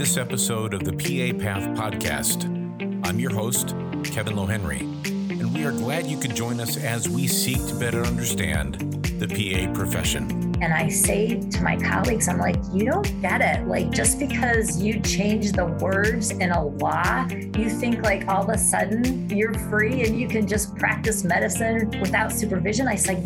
this 0.00 0.16
episode 0.16 0.72
of 0.72 0.82
the 0.82 0.92
PA 0.92 1.38
Path 1.38 1.62
Podcast. 1.76 2.46
I'm 3.06 3.18
your 3.18 3.34
host, 3.34 3.74
Kevin 4.02 4.34
Lohenry, 4.34 4.80
and 5.06 5.52
we 5.52 5.66
are 5.66 5.72
glad 5.72 6.06
you 6.06 6.16
could 6.16 6.34
join 6.34 6.58
us 6.58 6.78
as 6.78 7.06
we 7.06 7.26
seek 7.26 7.58
to 7.66 7.74
better 7.74 8.02
understand 8.04 8.76
the 9.20 9.28
PA 9.28 9.70
profession. 9.74 10.56
And 10.62 10.72
I 10.72 10.88
say 10.88 11.38
to 11.38 11.62
my 11.62 11.76
colleagues, 11.76 12.28
I'm 12.28 12.38
like, 12.38 12.56
you 12.72 12.86
don't 12.86 13.20
get 13.20 13.42
it. 13.42 13.68
Like, 13.68 13.90
just 13.90 14.18
because 14.18 14.82
you 14.82 15.00
change 15.00 15.52
the 15.52 15.66
words 15.66 16.30
in 16.30 16.50
a 16.50 16.64
law, 16.64 17.26
you 17.28 17.68
think 17.68 18.02
like 18.02 18.26
all 18.26 18.44
of 18.44 18.48
a 18.48 18.56
sudden 18.56 19.28
you're 19.28 19.52
free 19.52 20.04
and 20.04 20.18
you 20.18 20.28
can 20.28 20.48
just 20.48 20.74
practice 20.76 21.24
medicine 21.24 21.90
without 22.00 22.32
supervision. 22.32 22.88
I 22.88 22.94
say, 22.94 23.16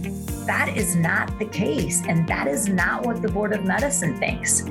that 0.45 0.77
is 0.77 0.97
not 0.97 1.38
the 1.38 1.47
case. 1.47 2.02
And 2.09 2.27
that 2.27 2.48
is 2.48 2.69
not 2.69 3.06
what 3.06 3.22
the 3.22 3.28
Board 3.28 3.52
of 3.52 3.64
Medicine 3.64 4.19
thinks. 4.19 4.64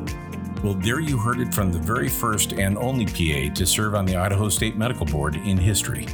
Well, 0.63 0.75
there 0.75 1.01
you 1.01 1.17
heard 1.17 1.41
it 1.41 1.53
from 1.53 1.73
the 1.73 1.79
very 1.79 2.07
first 2.07 2.53
and 2.53 2.77
only 2.77 3.05
PA 3.05 3.53
to 3.53 3.65
serve 3.65 3.95
on 3.95 4.05
the 4.05 4.15
Idaho 4.15 4.47
State 4.47 4.77
Medical 4.77 5.05
Board 5.05 5.35
in 5.35 5.57
history. 5.57 6.05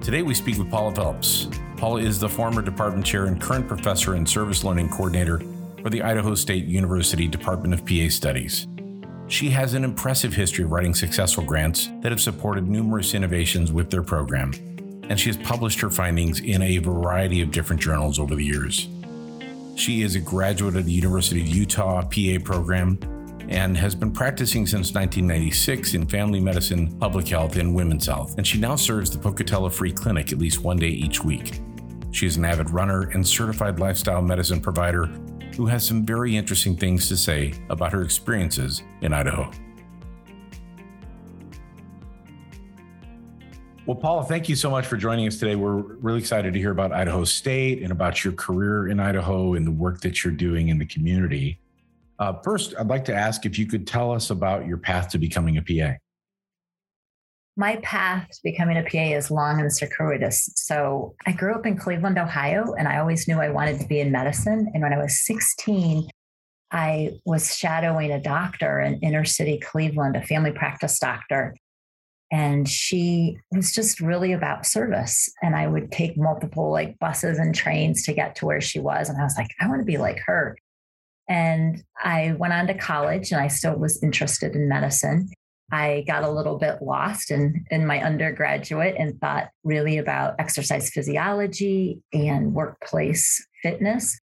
Today 0.00 0.22
we 0.22 0.32
speak 0.32 0.56
with 0.56 0.70
Paula 0.70 0.94
Phelps. 0.94 1.48
Paula 1.76 2.00
is 2.00 2.18
the 2.18 2.26
former 2.26 2.62
department 2.62 3.04
chair 3.04 3.26
and 3.26 3.38
current 3.38 3.68
professor 3.68 4.14
and 4.14 4.26
service 4.26 4.64
learning 4.64 4.88
coordinator 4.88 5.42
for 5.82 5.90
the 5.90 6.00
Idaho 6.00 6.34
State 6.34 6.64
University 6.64 7.28
Department 7.28 7.74
of 7.74 7.84
PA 7.84 8.08
Studies. 8.08 8.66
She 9.26 9.50
has 9.50 9.74
an 9.74 9.84
impressive 9.84 10.32
history 10.32 10.64
of 10.64 10.72
writing 10.72 10.94
successful 10.94 11.44
grants 11.44 11.90
that 12.00 12.10
have 12.10 12.22
supported 12.22 12.66
numerous 12.66 13.12
innovations 13.12 13.72
with 13.72 13.90
their 13.90 14.02
program, 14.02 14.54
and 15.10 15.20
she 15.20 15.28
has 15.28 15.36
published 15.36 15.80
her 15.80 15.90
findings 15.90 16.40
in 16.40 16.62
a 16.62 16.78
variety 16.78 17.42
of 17.42 17.50
different 17.50 17.82
journals 17.82 18.18
over 18.18 18.34
the 18.34 18.42
years. 18.42 18.88
She 19.76 20.00
is 20.00 20.16
a 20.16 20.20
graduate 20.20 20.76
of 20.76 20.86
the 20.86 20.92
University 20.92 21.42
of 21.42 21.48
Utah 21.48 22.00
PA 22.00 22.42
program 22.42 22.98
and 23.48 23.76
has 23.76 23.94
been 23.94 24.12
practicing 24.12 24.66
since 24.66 24.92
1996 24.92 25.94
in 25.94 26.06
family 26.06 26.40
medicine, 26.40 26.96
public 26.98 27.28
health, 27.28 27.56
and 27.56 27.74
women's 27.74 28.06
health. 28.06 28.36
And 28.36 28.46
she 28.46 28.58
now 28.58 28.76
serves 28.76 29.10
the 29.10 29.18
Pocatello 29.18 29.70
Free 29.70 29.92
Clinic 29.92 30.32
at 30.32 30.38
least 30.38 30.62
one 30.62 30.76
day 30.76 30.88
each 30.88 31.24
week. 31.24 31.60
She 32.10 32.26
is 32.26 32.36
an 32.36 32.44
avid 32.44 32.70
runner 32.70 33.08
and 33.10 33.26
certified 33.26 33.80
lifestyle 33.80 34.22
medicine 34.22 34.60
provider 34.60 35.06
who 35.56 35.66
has 35.66 35.84
some 35.84 36.04
very 36.04 36.36
interesting 36.36 36.76
things 36.76 37.08
to 37.08 37.16
say 37.16 37.54
about 37.70 37.92
her 37.92 38.02
experiences 38.02 38.82
in 39.00 39.12
Idaho. 39.12 39.50
Well, 43.86 43.96
Paula, 43.96 44.22
thank 44.24 44.50
you 44.50 44.54
so 44.54 44.70
much 44.70 44.86
for 44.86 44.98
joining 44.98 45.26
us 45.26 45.38
today. 45.38 45.56
We're 45.56 45.76
really 45.76 46.18
excited 46.18 46.52
to 46.52 46.58
hear 46.58 46.72
about 46.72 46.92
Idaho 46.92 47.24
State 47.24 47.82
and 47.82 47.90
about 47.90 48.22
your 48.22 48.34
career 48.34 48.88
in 48.88 49.00
Idaho 49.00 49.54
and 49.54 49.66
the 49.66 49.70
work 49.70 50.02
that 50.02 50.22
you're 50.22 50.34
doing 50.34 50.68
in 50.68 50.78
the 50.78 50.84
community. 50.84 51.58
Uh, 52.18 52.34
first, 52.42 52.74
I'd 52.78 52.88
like 52.88 53.04
to 53.06 53.14
ask 53.14 53.46
if 53.46 53.58
you 53.58 53.66
could 53.66 53.86
tell 53.86 54.12
us 54.12 54.30
about 54.30 54.66
your 54.66 54.78
path 54.78 55.08
to 55.10 55.18
becoming 55.18 55.56
a 55.56 55.62
PA. 55.62 55.96
My 57.56 57.76
path 57.76 58.28
to 58.30 58.40
becoming 58.44 58.76
a 58.76 58.82
PA 58.82 59.16
is 59.16 59.30
long 59.30 59.60
and 59.60 59.72
circuitous. 59.72 60.48
So 60.54 61.14
I 61.26 61.32
grew 61.32 61.54
up 61.54 61.66
in 61.66 61.76
Cleveland, 61.76 62.18
Ohio, 62.18 62.74
and 62.74 62.86
I 62.86 62.98
always 62.98 63.26
knew 63.26 63.40
I 63.40 63.50
wanted 63.50 63.80
to 63.80 63.86
be 63.86 64.00
in 64.00 64.12
medicine. 64.12 64.70
And 64.74 64.82
when 64.82 64.92
I 64.92 64.98
was 64.98 65.24
16, 65.24 66.08
I 66.70 67.12
was 67.24 67.56
shadowing 67.56 68.12
a 68.12 68.20
doctor 68.20 68.80
in 68.80 69.00
inner 69.00 69.24
city 69.24 69.58
Cleveland, 69.58 70.16
a 70.16 70.22
family 70.22 70.52
practice 70.52 70.98
doctor. 70.98 71.56
And 72.30 72.68
she 72.68 73.38
was 73.50 73.72
just 73.72 74.00
really 74.00 74.32
about 74.32 74.66
service. 74.66 75.32
And 75.42 75.56
I 75.56 75.66
would 75.66 75.90
take 75.90 76.16
multiple 76.16 76.70
like 76.70 76.98
buses 76.98 77.38
and 77.38 77.54
trains 77.54 78.04
to 78.04 78.12
get 78.12 78.36
to 78.36 78.46
where 78.46 78.60
she 78.60 78.80
was. 78.80 79.08
And 79.08 79.18
I 79.18 79.24
was 79.24 79.34
like, 79.38 79.48
I 79.60 79.68
want 79.68 79.80
to 79.80 79.86
be 79.86 79.96
like 79.96 80.20
her. 80.26 80.56
And 81.28 81.82
I 82.02 82.34
went 82.38 82.54
on 82.54 82.66
to 82.68 82.74
college 82.74 83.32
and 83.32 83.40
I 83.40 83.48
still 83.48 83.76
was 83.76 84.02
interested 84.02 84.54
in 84.54 84.68
medicine. 84.68 85.28
I 85.70 86.04
got 86.06 86.24
a 86.24 86.30
little 86.30 86.58
bit 86.58 86.80
lost 86.80 87.30
in, 87.30 87.66
in 87.70 87.86
my 87.86 88.02
undergraduate 88.02 88.94
and 88.98 89.20
thought 89.20 89.50
really 89.64 89.98
about 89.98 90.36
exercise 90.38 90.90
physiology 90.90 92.00
and 92.12 92.54
workplace 92.54 93.46
fitness. 93.62 94.18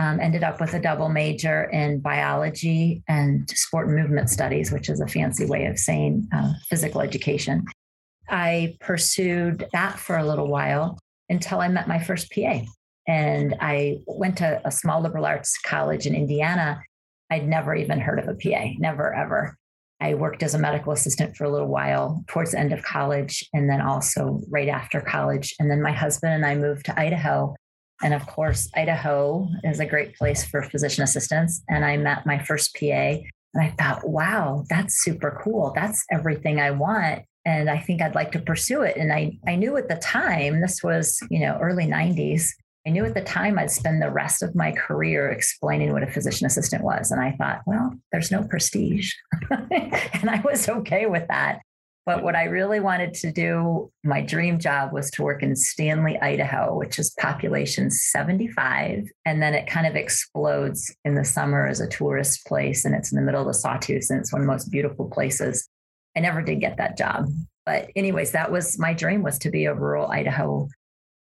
Um, 0.00 0.20
ended 0.20 0.44
up 0.44 0.60
with 0.60 0.74
a 0.74 0.80
double 0.80 1.08
major 1.08 1.64
in 1.64 1.98
biology 1.98 3.02
and 3.08 3.50
sport 3.50 3.88
and 3.88 3.96
movement 3.96 4.30
studies, 4.30 4.70
which 4.70 4.88
is 4.88 5.00
a 5.00 5.08
fancy 5.08 5.44
way 5.44 5.66
of 5.66 5.76
saying 5.76 6.28
uh, 6.32 6.52
physical 6.68 7.00
education. 7.00 7.64
I 8.28 8.76
pursued 8.80 9.66
that 9.72 9.98
for 9.98 10.16
a 10.16 10.24
little 10.24 10.46
while 10.46 10.98
until 11.28 11.60
I 11.60 11.68
met 11.68 11.88
my 11.88 11.98
first 11.98 12.30
PA. 12.30 12.60
And 13.08 13.56
I 13.60 14.00
went 14.06 14.36
to 14.38 14.60
a 14.64 14.70
small 14.70 15.00
liberal 15.00 15.24
arts 15.24 15.58
college 15.64 16.06
in 16.06 16.14
Indiana. 16.14 16.80
I'd 17.30 17.48
never 17.48 17.74
even 17.74 18.00
heard 18.00 18.18
of 18.18 18.28
a 18.28 18.34
PA, 18.34 18.74
never, 18.78 19.14
ever. 19.14 19.56
I 20.00 20.14
worked 20.14 20.42
as 20.42 20.54
a 20.54 20.58
medical 20.58 20.92
assistant 20.92 21.34
for 21.34 21.44
a 21.44 21.50
little 21.50 21.68
while 21.68 22.22
towards 22.28 22.52
the 22.52 22.60
end 22.60 22.72
of 22.72 22.84
college 22.84 23.44
and 23.52 23.68
then 23.68 23.80
also 23.80 24.40
right 24.48 24.68
after 24.68 25.00
college. 25.00 25.54
And 25.58 25.70
then 25.70 25.82
my 25.82 25.90
husband 25.90 26.34
and 26.34 26.46
I 26.46 26.54
moved 26.54 26.84
to 26.86 27.00
Idaho. 27.00 27.56
And 28.02 28.14
of 28.14 28.26
course, 28.26 28.70
Idaho 28.76 29.48
is 29.64 29.80
a 29.80 29.86
great 29.86 30.14
place 30.14 30.44
for 30.44 30.62
physician 30.62 31.02
assistants. 31.02 31.62
And 31.68 31.84
I 31.84 31.96
met 31.96 32.26
my 32.26 32.38
first 32.38 32.76
PA 32.78 32.84
and 33.54 33.64
I 33.64 33.74
thought, 33.78 34.06
wow, 34.06 34.64
that's 34.68 35.02
super 35.02 35.40
cool. 35.42 35.72
That's 35.74 36.04
everything 36.12 36.60
I 36.60 36.70
want. 36.70 37.22
And 37.44 37.70
I 37.70 37.78
think 37.78 38.02
I'd 38.02 38.14
like 38.14 38.32
to 38.32 38.38
pursue 38.38 38.82
it. 38.82 38.96
And 38.96 39.12
I, 39.12 39.38
I 39.48 39.56
knew 39.56 39.76
at 39.78 39.88
the 39.88 39.96
time, 39.96 40.60
this 40.60 40.82
was, 40.82 41.18
you 41.30 41.40
know, 41.40 41.58
early 41.60 41.86
90s, 41.86 42.50
I 42.88 42.90
knew 42.90 43.04
at 43.04 43.12
the 43.12 43.20
time 43.20 43.58
I'd 43.58 43.70
spend 43.70 44.00
the 44.00 44.10
rest 44.10 44.42
of 44.42 44.54
my 44.54 44.72
career 44.72 45.28
explaining 45.28 45.92
what 45.92 46.02
a 46.02 46.10
physician 46.10 46.46
assistant 46.46 46.82
was. 46.82 47.10
And 47.10 47.20
I 47.20 47.32
thought, 47.32 47.60
well, 47.66 47.92
there's 48.12 48.30
no 48.30 48.44
prestige. 48.44 49.12
and 49.50 50.30
I 50.30 50.40
was 50.42 50.70
okay 50.70 51.04
with 51.04 51.28
that. 51.28 51.60
But 52.06 52.22
what 52.22 52.34
I 52.34 52.44
really 52.44 52.80
wanted 52.80 53.12
to 53.12 53.30
do, 53.30 53.92
my 54.04 54.22
dream 54.22 54.58
job 54.58 54.94
was 54.94 55.10
to 55.10 55.22
work 55.22 55.42
in 55.42 55.54
Stanley, 55.54 56.18
Idaho, 56.18 56.78
which 56.78 56.98
is 56.98 57.14
population 57.20 57.90
75. 57.90 59.04
And 59.26 59.42
then 59.42 59.52
it 59.52 59.68
kind 59.68 59.86
of 59.86 59.94
explodes 59.94 60.90
in 61.04 61.14
the 61.14 61.26
summer 61.26 61.66
as 61.66 61.80
a 61.80 61.88
tourist 61.88 62.46
place. 62.46 62.86
And 62.86 62.94
it's 62.94 63.12
in 63.12 63.16
the 63.16 63.22
middle 63.22 63.42
of 63.42 63.48
the 63.48 63.52
Sawtooth 63.52 64.08
and 64.08 64.18
it's 64.18 64.32
one 64.32 64.40
of 64.40 64.46
the 64.46 64.52
most 64.52 64.70
beautiful 64.70 65.10
places. 65.10 65.68
I 66.16 66.20
never 66.20 66.40
did 66.40 66.62
get 66.62 66.78
that 66.78 66.96
job. 66.96 67.28
But 67.66 67.90
anyways, 67.94 68.30
that 68.30 68.50
was 68.50 68.78
my 68.78 68.94
dream 68.94 69.22
was 69.22 69.38
to 69.40 69.50
be 69.50 69.66
a 69.66 69.74
rural 69.74 70.10
Idaho 70.10 70.70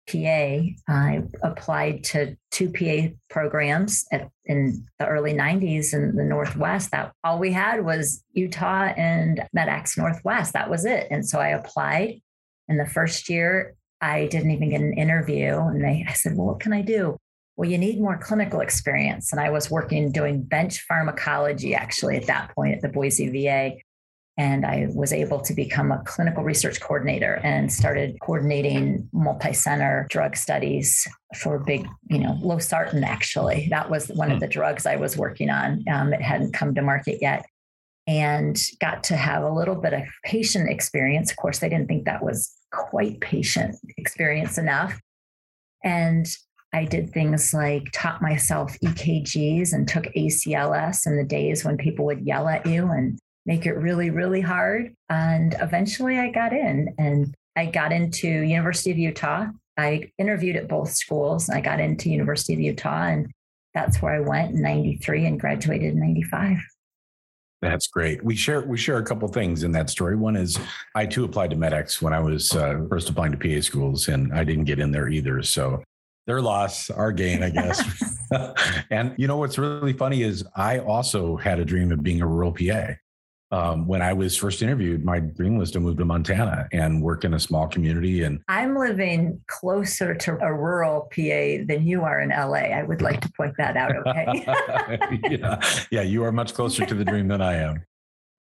PA. 0.08 0.92
I 0.92 1.22
applied 1.42 2.04
to 2.04 2.36
two 2.50 2.70
PA 2.70 3.14
programs 3.28 4.04
at, 4.12 4.28
in 4.44 4.86
the 4.98 5.06
early 5.06 5.32
90s 5.32 5.92
in 5.92 6.16
the 6.16 6.24
Northwest. 6.24 6.90
That 6.92 7.12
all 7.24 7.38
we 7.38 7.52
had 7.52 7.84
was 7.84 8.22
Utah 8.32 8.92
and 8.96 9.46
MEDEX 9.56 9.98
Northwest. 9.98 10.52
That 10.52 10.70
was 10.70 10.84
it. 10.84 11.08
And 11.10 11.26
so 11.26 11.38
I 11.38 11.48
applied. 11.48 12.20
In 12.68 12.78
the 12.78 12.86
first 12.86 13.28
year, 13.28 13.76
I 14.00 14.26
didn't 14.26 14.50
even 14.50 14.70
get 14.70 14.80
an 14.80 14.94
interview. 14.94 15.56
And 15.56 15.84
they, 15.84 16.04
I 16.08 16.14
said, 16.14 16.36
Well, 16.36 16.48
what 16.48 16.60
can 16.60 16.72
I 16.72 16.82
do? 16.82 17.16
Well, 17.56 17.70
you 17.70 17.78
need 17.78 18.00
more 18.00 18.18
clinical 18.18 18.60
experience. 18.60 19.32
And 19.32 19.40
I 19.40 19.50
was 19.50 19.70
working 19.70 20.12
doing 20.12 20.42
bench 20.42 20.80
pharmacology 20.80 21.74
actually 21.74 22.16
at 22.16 22.26
that 22.26 22.54
point 22.54 22.74
at 22.74 22.82
the 22.82 22.88
Boise 22.88 23.30
VA 23.30 23.76
and 24.38 24.66
I 24.66 24.88
was 24.94 25.12
able 25.12 25.40
to 25.40 25.54
become 25.54 25.90
a 25.90 26.02
clinical 26.04 26.44
research 26.44 26.80
coordinator 26.80 27.40
and 27.42 27.72
started 27.72 28.18
coordinating 28.20 29.08
multi-center 29.12 30.06
drug 30.10 30.36
studies 30.36 31.06
for 31.36 31.58
big, 31.58 31.86
you 32.10 32.18
know, 32.18 32.38
losartan. 32.42 33.02
Actually, 33.02 33.68
that 33.70 33.90
was 33.90 34.08
one 34.08 34.30
of 34.30 34.36
hmm. 34.36 34.40
the 34.40 34.48
drugs 34.48 34.84
I 34.84 34.96
was 34.96 35.16
working 35.16 35.48
on. 35.48 35.84
Um, 35.90 36.12
it 36.12 36.20
hadn't 36.20 36.52
come 36.52 36.74
to 36.74 36.82
market 36.82 37.18
yet, 37.22 37.46
and 38.06 38.60
got 38.80 39.04
to 39.04 39.16
have 39.16 39.42
a 39.42 39.52
little 39.52 39.74
bit 39.74 39.94
of 39.94 40.02
patient 40.24 40.68
experience. 40.68 41.30
Of 41.30 41.38
course, 41.38 41.60
they 41.60 41.70
didn't 41.70 41.88
think 41.88 42.04
that 42.04 42.22
was 42.22 42.52
quite 42.72 43.20
patient 43.20 43.76
experience 43.96 44.58
enough, 44.58 45.00
and 45.82 46.26
I 46.74 46.84
did 46.84 47.10
things 47.10 47.54
like 47.54 47.90
taught 47.92 48.20
myself 48.20 48.76
EKGs 48.84 49.72
and 49.72 49.88
took 49.88 50.04
ACLS 50.14 51.06
in 51.06 51.16
the 51.16 51.24
days 51.24 51.64
when 51.64 51.78
people 51.78 52.04
would 52.04 52.26
yell 52.26 52.48
at 52.48 52.66
you 52.66 52.90
and 52.90 53.18
make 53.46 53.64
it 53.64 53.74
really, 53.74 54.10
really 54.10 54.40
hard. 54.40 54.92
And 55.08 55.54
eventually 55.60 56.18
I 56.18 56.30
got 56.30 56.52
in 56.52 56.94
and 56.98 57.34
I 57.56 57.66
got 57.66 57.92
into 57.92 58.28
University 58.28 58.90
of 58.90 58.98
Utah. 58.98 59.46
I 59.78 60.10
interviewed 60.18 60.56
at 60.56 60.68
both 60.68 60.90
schools. 60.90 61.48
I 61.48 61.60
got 61.60 61.80
into 61.80 62.10
University 62.10 62.54
of 62.54 62.60
Utah 62.60 63.04
and 63.04 63.30
that's 63.72 64.02
where 64.02 64.14
I 64.14 64.20
went 64.20 64.54
in 64.54 64.62
93 64.62 65.26
and 65.26 65.40
graduated 65.40 65.94
in 65.94 66.00
95. 66.00 66.58
That's 67.62 67.86
great. 67.86 68.22
We 68.22 68.36
share 68.36 68.62
we 68.62 68.76
share 68.76 68.98
a 68.98 69.04
couple 69.04 69.28
things 69.28 69.62
in 69.62 69.72
that 69.72 69.88
story. 69.88 70.14
One 70.14 70.36
is 70.36 70.58
I 70.94 71.06
too 71.06 71.24
applied 71.24 71.50
to 71.50 71.56
MEDEX 71.56 72.02
when 72.02 72.12
I 72.12 72.20
was 72.20 72.54
uh, 72.54 72.82
first 72.88 73.08
applying 73.08 73.32
to 73.32 73.38
PA 73.38 73.62
schools, 73.62 74.08
and 74.08 74.32
I 74.32 74.44
didn't 74.44 74.64
get 74.64 74.78
in 74.78 74.92
there 74.92 75.08
either. 75.08 75.42
So 75.42 75.82
their 76.26 76.42
loss, 76.42 76.90
our 76.90 77.12
gain, 77.12 77.42
I 77.42 77.50
guess. 77.50 77.82
and 78.90 79.14
you 79.16 79.26
know 79.26 79.36
what's 79.36 79.56
really 79.56 79.94
funny 79.94 80.22
is 80.22 80.44
I 80.54 80.80
also 80.80 81.36
had 81.36 81.58
a 81.58 81.64
dream 81.64 81.92
of 81.92 82.02
being 82.02 82.20
a 82.20 82.26
rural 82.26 82.52
PA 82.52 82.94
um, 83.52 83.86
when 83.86 84.02
I 84.02 84.12
was 84.12 84.36
first 84.36 84.62
interviewed, 84.62 85.04
my 85.04 85.20
dream 85.20 85.56
was 85.56 85.70
to 85.72 85.80
move 85.80 85.98
to 85.98 86.04
Montana 86.04 86.68
and 86.72 87.00
work 87.00 87.24
in 87.24 87.34
a 87.34 87.40
small 87.40 87.68
community. 87.68 88.24
And 88.24 88.42
I'm 88.48 88.76
living 88.76 89.40
closer 89.46 90.14
to 90.14 90.38
a 90.44 90.52
rural 90.52 91.02
PA 91.14 91.64
than 91.66 91.86
you 91.86 92.02
are 92.02 92.20
in 92.20 92.30
LA. 92.30 92.74
I 92.74 92.82
would 92.82 93.02
like 93.02 93.20
to 93.20 93.32
point 93.32 93.54
that 93.58 93.76
out. 93.76 93.94
Okay. 93.96 95.28
yeah. 95.36 95.60
yeah, 95.90 96.02
you 96.02 96.24
are 96.24 96.32
much 96.32 96.54
closer 96.54 96.84
to 96.84 96.94
the 96.94 97.04
dream 97.04 97.28
than 97.28 97.40
I 97.40 97.54
am. 97.54 97.84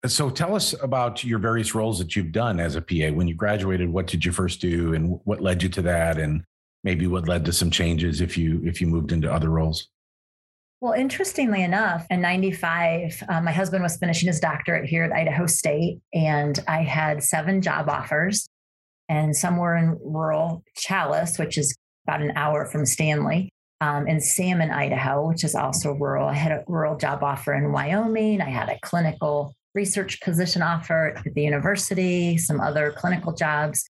So 0.07 0.29
tell 0.29 0.55
us 0.55 0.73
about 0.81 1.23
your 1.23 1.39
various 1.39 1.73
roles 1.73 1.97
that 1.99 2.15
you've 2.15 2.31
done 2.31 2.59
as 2.59 2.75
a 2.75 2.81
PA. 2.81 3.11
When 3.13 3.27
you 3.27 3.35
graduated, 3.35 3.89
what 3.89 4.07
did 4.07 4.25
you 4.25 4.31
first 4.31 4.61
do 4.61 4.93
and 4.93 5.19
what 5.23 5.41
led 5.41 5.63
you 5.63 5.69
to 5.69 5.81
that 5.83 6.17
and 6.17 6.43
maybe 6.83 7.07
what 7.07 7.27
led 7.27 7.45
to 7.45 7.53
some 7.53 7.71
changes 7.71 8.21
if 8.21 8.37
you 8.37 8.61
if 8.63 8.81
you 8.81 8.87
moved 8.87 9.11
into 9.11 9.31
other 9.31 9.49
roles? 9.49 9.87
Well, 10.81 10.94
interestingly 10.94 11.63
enough, 11.63 12.06
in 12.10 12.22
95, 12.22 13.24
um, 13.30 13.45
my 13.45 13.51
husband 13.51 13.81
was 13.81 13.98
finishing 13.98 14.27
his 14.27 14.39
doctorate 14.39 14.88
here 14.88 15.04
at 15.04 15.13
Idaho 15.13 15.48
State, 15.48 16.00
and 16.13 16.60
I 16.68 16.83
had 16.83 17.24
seven 17.24 17.62
job 17.62 17.89
offers, 17.89 18.48
and 19.07 19.36
some 19.36 19.57
were 19.57 19.75
in 19.75 19.98
rural 20.04 20.63
Challis, 20.77 21.39
which 21.39 21.57
is 21.57 21.75
about 22.06 22.22
an 22.22 22.33
hour 22.36 22.66
from 22.66 22.86
Stanley, 22.86 23.50
um, 23.81 24.07
in 24.07 24.19
Salmon, 24.19 24.72
Idaho, 24.72 25.27
which 25.27 25.44
is 25.44 25.56
also 25.56 25.94
rural. 25.94 26.27
I 26.27 26.33
had 26.33 26.51
a 26.51 26.63
rural 26.68 26.98
job 26.98 27.24
offer 27.24 27.54
in 27.54 27.72
Wyoming. 27.72 28.42
I 28.42 28.50
had 28.50 28.69
a 28.69 28.80
clinical 28.81 29.56
research 29.74 30.22
position 30.22 30.62
offer 30.62 31.13
at 31.18 31.33
the 31.33 31.42
university, 31.42 32.38
some 32.38 32.60
other 32.60 32.94
clinical 32.98 33.33
jobs. 33.33 33.89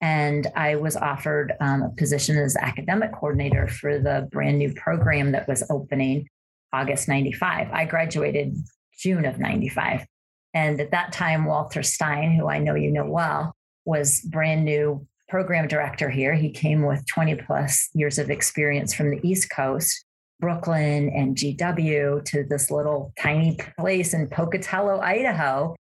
And 0.00 0.46
I 0.54 0.76
was 0.76 0.96
offered 0.96 1.54
um, 1.60 1.82
a 1.82 1.90
position 1.90 2.36
as 2.36 2.56
academic 2.56 3.12
coordinator 3.12 3.66
for 3.66 3.98
the 3.98 4.28
brand 4.30 4.58
new 4.58 4.74
program 4.74 5.32
that 5.32 5.48
was 5.48 5.64
opening 5.70 6.28
August 6.72 7.08
95. 7.08 7.70
I 7.72 7.84
graduated 7.86 8.56
June 8.98 9.24
of 9.24 9.38
95. 9.38 10.04
And 10.52 10.80
at 10.80 10.90
that 10.90 11.12
time, 11.12 11.44
Walter 11.44 11.82
Stein, 11.82 12.32
who 12.32 12.48
I 12.48 12.58
know 12.58 12.74
you 12.74 12.90
know 12.90 13.06
well, 13.06 13.54
was 13.84 14.20
brand 14.20 14.64
new 14.64 15.06
program 15.28 15.68
director 15.68 16.10
here. 16.10 16.34
He 16.34 16.50
came 16.50 16.82
with 16.82 17.06
20 17.06 17.36
plus 17.36 17.88
years 17.94 18.18
of 18.18 18.30
experience 18.30 18.94
from 18.94 19.10
the 19.10 19.20
East 19.26 19.50
Coast, 19.50 20.04
Brooklyn 20.40 21.10
and 21.10 21.36
GW 21.36 22.24
to 22.24 22.44
this 22.44 22.70
little 22.70 23.12
tiny 23.18 23.58
place 23.78 24.12
in 24.12 24.28
Pocatello, 24.28 25.00
Idaho, 25.00 25.74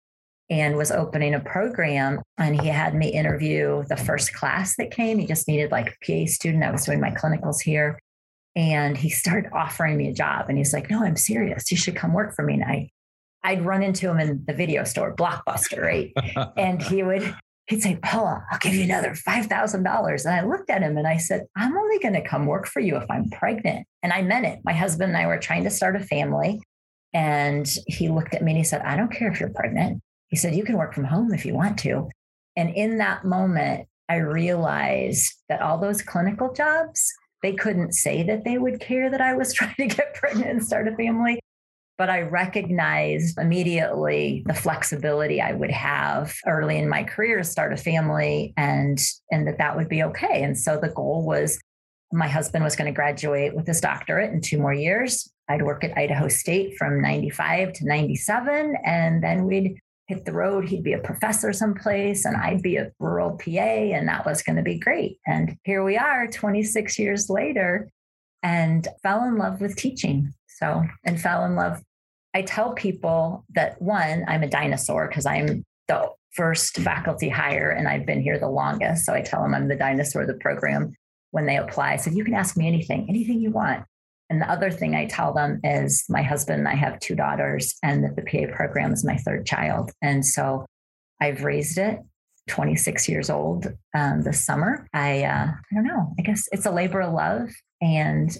and 0.49 0.75
was 0.75 0.91
opening 0.91 1.33
a 1.33 1.39
program. 1.39 2.21
And 2.37 2.59
he 2.59 2.67
had 2.67 2.93
me 2.93 3.09
interview 3.09 3.83
the 3.89 3.97
first 3.97 4.33
class 4.33 4.75
that 4.77 4.91
came. 4.91 5.17
He 5.17 5.25
just 5.25 5.47
needed 5.47 5.71
like 5.71 5.87
a 5.87 6.05
PA 6.25 6.29
student. 6.29 6.63
I 6.63 6.71
was 6.71 6.85
doing 6.85 6.99
my 6.99 7.11
clinicals 7.11 7.61
here. 7.61 7.99
And 8.55 8.95
he 8.97 9.09
started 9.09 9.51
offering 9.53 9.97
me 9.97 10.07
a 10.07 10.13
job. 10.13 10.45
And 10.47 10.57
he's 10.57 10.73
like, 10.73 10.89
No, 10.89 11.03
I'm 11.03 11.17
serious. 11.17 11.71
You 11.71 11.77
should 11.77 11.95
come 11.95 12.13
work 12.13 12.35
for 12.35 12.43
me. 12.43 12.53
And 12.55 12.63
I, 12.63 12.89
I'd 13.43 13.65
run 13.65 13.83
into 13.83 14.09
him 14.09 14.19
in 14.19 14.43
the 14.47 14.53
video 14.53 14.83
store, 14.83 15.15
Blockbuster, 15.15 15.81
right? 15.81 16.13
and 16.57 16.81
he 16.81 17.03
would 17.03 17.35
he'd 17.67 17.81
say, 17.81 17.97
Paula, 17.97 18.45
I'll 18.51 18.59
give 18.59 18.73
you 18.73 18.83
another 18.83 19.11
$5,000. 19.11 20.25
And 20.25 20.33
I 20.33 20.45
looked 20.45 20.69
at 20.69 20.81
him 20.81 20.97
and 20.97 21.07
I 21.07 21.17
said, 21.17 21.45
I'm 21.55 21.75
only 21.75 21.99
going 21.99 22.13
to 22.13 22.21
come 22.21 22.45
work 22.45 22.67
for 22.67 22.79
you 22.79 22.95
if 22.97 23.09
I'm 23.09 23.29
pregnant. 23.29 23.87
And 24.03 24.13
I 24.13 24.21
meant 24.21 24.45
it. 24.45 24.59
My 24.63 24.73
husband 24.73 25.09
and 25.09 25.17
I 25.17 25.27
were 25.27 25.39
trying 25.39 25.63
to 25.63 25.69
start 25.69 25.95
a 25.95 25.99
family. 25.99 26.61
And 27.13 27.67
he 27.87 28.09
looked 28.09 28.35
at 28.35 28.43
me 28.43 28.51
and 28.51 28.57
he 28.57 28.63
said, 28.63 28.81
I 28.81 28.95
don't 28.97 29.11
care 29.11 29.31
if 29.31 29.39
you're 29.39 29.49
pregnant. 29.49 30.01
He 30.35 30.39
said, 30.39 30.53
You 30.53 30.65
can 30.65 30.77
work 30.77 30.93
from 30.93 31.05
home 31.05 31.33
if 31.33 31.45
you 31.45 31.53
want 31.53 31.79
to. 31.79 32.09
And 32.57 32.69
in 32.75 32.97
that 32.97 33.23
moment, 33.23 33.87
I 34.09 34.17
realized 34.17 35.31
that 35.47 35.61
all 35.61 35.79
those 35.79 36.01
clinical 36.01 36.51
jobs, 36.51 37.09
they 37.41 37.53
couldn't 37.53 37.93
say 37.93 38.21
that 38.23 38.43
they 38.43 38.57
would 38.57 38.81
care 38.81 39.09
that 39.09 39.21
I 39.21 39.33
was 39.33 39.53
trying 39.53 39.75
to 39.75 39.87
get 39.87 40.13
pregnant 40.13 40.49
and 40.49 40.61
start 40.61 40.89
a 40.89 40.95
family 40.97 41.39
but 41.97 42.09
I 42.09 42.23
recognized 42.23 43.37
immediately 43.37 44.43
the 44.45 44.53
flexibility 44.53 45.39
I 45.39 45.53
would 45.53 45.71
have 45.71 46.35
early 46.45 46.77
in 46.77 46.89
my 46.89 47.05
career 47.05 47.37
to 47.37 47.43
start 47.45 47.71
a 47.71 47.77
family 47.77 48.53
and 48.57 48.99
and 49.31 49.47
that 49.47 49.59
that 49.59 49.77
would 49.77 49.87
be 49.87 50.03
okay. 50.03 50.43
And 50.43 50.57
so 50.57 50.77
the 50.77 50.89
goal 50.89 51.25
was 51.25 51.57
my 52.11 52.27
husband 52.27 52.65
was 52.65 52.75
going 52.75 52.91
to 52.91 52.95
graduate 52.95 53.55
with 53.55 53.65
his 53.65 53.79
doctorate 53.79 54.33
in 54.33 54.41
two 54.41 54.57
more 54.57 54.73
years. 54.73 55.31
I'd 55.47 55.61
work 55.61 55.85
at 55.85 55.97
Idaho 55.97 56.27
State 56.27 56.77
from 56.77 57.01
95 57.01 57.71
to 57.71 57.85
97 57.85 58.75
and 58.83 59.23
then 59.23 59.45
we'd 59.45 59.79
hit 60.07 60.25
the 60.25 60.33
road. 60.33 60.67
He'd 60.67 60.83
be 60.83 60.93
a 60.93 60.99
professor 60.99 61.51
someplace 61.51 62.25
and 62.25 62.37
I'd 62.37 62.61
be 62.61 62.77
a 62.77 62.91
rural 62.99 63.37
PA 63.37 63.49
and 63.49 64.07
that 64.07 64.25
was 64.25 64.43
going 64.43 64.57
to 64.57 64.61
be 64.61 64.77
great. 64.77 65.19
And 65.25 65.57
here 65.63 65.83
we 65.83 65.97
are 65.97 66.27
26 66.27 66.99
years 66.99 67.29
later 67.29 67.89
and 68.43 68.87
fell 69.01 69.23
in 69.23 69.37
love 69.37 69.61
with 69.61 69.75
teaching. 69.75 70.31
So, 70.47 70.83
and 71.03 71.19
fell 71.19 71.43
in 71.45 71.55
love. 71.55 71.81
I 72.33 72.43
tell 72.43 72.73
people 72.73 73.45
that 73.55 73.81
one, 73.81 74.23
I'm 74.27 74.43
a 74.43 74.49
dinosaur 74.49 75.07
because 75.07 75.25
I'm 75.25 75.65
the 75.87 76.09
first 76.33 76.77
faculty 76.77 77.29
hire 77.29 77.69
and 77.69 77.87
I've 77.87 78.05
been 78.05 78.21
here 78.21 78.39
the 78.39 78.49
longest. 78.49 79.05
So 79.05 79.13
I 79.13 79.21
tell 79.21 79.41
them 79.41 79.53
I'm 79.53 79.67
the 79.67 79.75
dinosaur 79.75 80.21
of 80.21 80.27
the 80.27 80.35
program 80.35 80.93
when 81.31 81.45
they 81.45 81.57
apply. 81.57 81.97
So 81.97 82.11
you 82.11 82.23
can 82.23 82.33
ask 82.33 82.55
me 82.55 82.67
anything, 82.67 83.07
anything 83.09 83.41
you 83.41 83.51
want. 83.51 83.85
And 84.29 84.41
the 84.41 84.49
other 84.49 84.71
thing 84.71 84.95
I 84.95 85.05
tell 85.05 85.33
them 85.33 85.59
is 85.63 86.05
my 86.09 86.23
husband 86.23 86.59
and 86.59 86.67
I 86.67 86.75
have 86.75 86.99
two 86.99 87.15
daughters, 87.15 87.75
and 87.83 88.03
that 88.03 88.15
the 88.15 88.23
PA 88.23 88.55
program 88.55 88.91
is 88.91 89.05
my 89.05 89.17
third 89.17 89.45
child. 89.45 89.91
And 90.01 90.25
so 90.25 90.65
I've 91.21 91.43
raised 91.43 91.77
it 91.77 91.99
26 92.49 93.09
years 93.09 93.29
old 93.29 93.67
um, 93.95 94.21
this 94.21 94.45
summer. 94.45 94.87
I, 94.93 95.23
uh, 95.23 95.47
I 95.47 95.75
don't 95.75 95.85
know, 95.85 96.13
I 96.19 96.21
guess 96.21 96.43
it's 96.51 96.65
a 96.65 96.71
labor 96.71 97.01
of 97.01 97.13
love. 97.13 97.49
And 97.81 98.35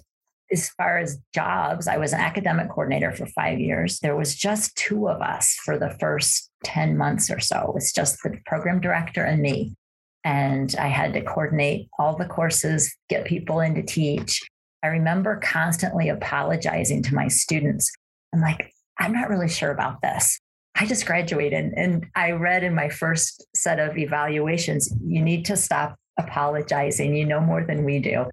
as 0.52 0.70
far 0.70 1.00
as 1.00 1.20
jobs, 1.34 1.88
I 1.88 1.98
was 1.98 2.14
an 2.14 2.20
academic 2.20 2.70
coordinator 2.70 3.12
for 3.12 3.26
five 3.28 3.60
years. 3.60 4.00
There 4.00 4.16
was 4.16 4.36
just 4.36 4.76
two 4.76 5.10
of 5.10 5.22
us 5.22 5.58
for 5.66 5.80
the 5.80 5.96
first 6.00 6.52
10 6.64 6.98
months 6.98 7.32
or 7.32 7.40
so. 7.40 7.74
It's 7.76 7.92
just 7.92 8.20
the 8.24 8.38
program 8.46 8.80
director 8.80 9.24
and 9.24 9.42
me. 9.42 9.76
And 10.24 10.76
I 10.80 10.88
had 10.88 11.14
to 11.14 11.22
coordinate 11.22 11.88
all 12.00 12.16
the 12.16 12.26
courses, 12.26 12.96
get 13.10 13.26
people 13.26 13.60
in 13.60 13.76
to 13.76 13.84
teach. 13.84 14.42
I 14.86 14.90
remember 14.90 15.40
constantly 15.42 16.10
apologizing 16.10 17.02
to 17.04 17.16
my 17.16 17.28
students. 17.28 17.92
I'm 18.32 18.40
like, 18.40 18.72
I'm 19.00 19.14
not 19.14 19.30
really 19.30 19.50
sure 19.50 19.72
about 19.72 20.00
this. 20.04 20.40
I 20.76 20.86
just 20.86 21.08
graduated 21.08 21.74
and 21.76 22.06
I 22.16 22.34
read 22.34 22.64
in 22.64 22.76
my 22.76 22.90
first 22.90 23.48
set 23.56 23.80
of 23.80 23.98
evaluations, 23.98 24.94
you 25.04 25.24
need 25.24 25.44
to 25.46 25.58
stop 25.58 25.96
apologizing. 26.20 27.16
You 27.16 27.26
know 27.26 27.40
more 27.40 27.66
than 27.66 27.84
we 27.84 27.98
do. 27.98 28.26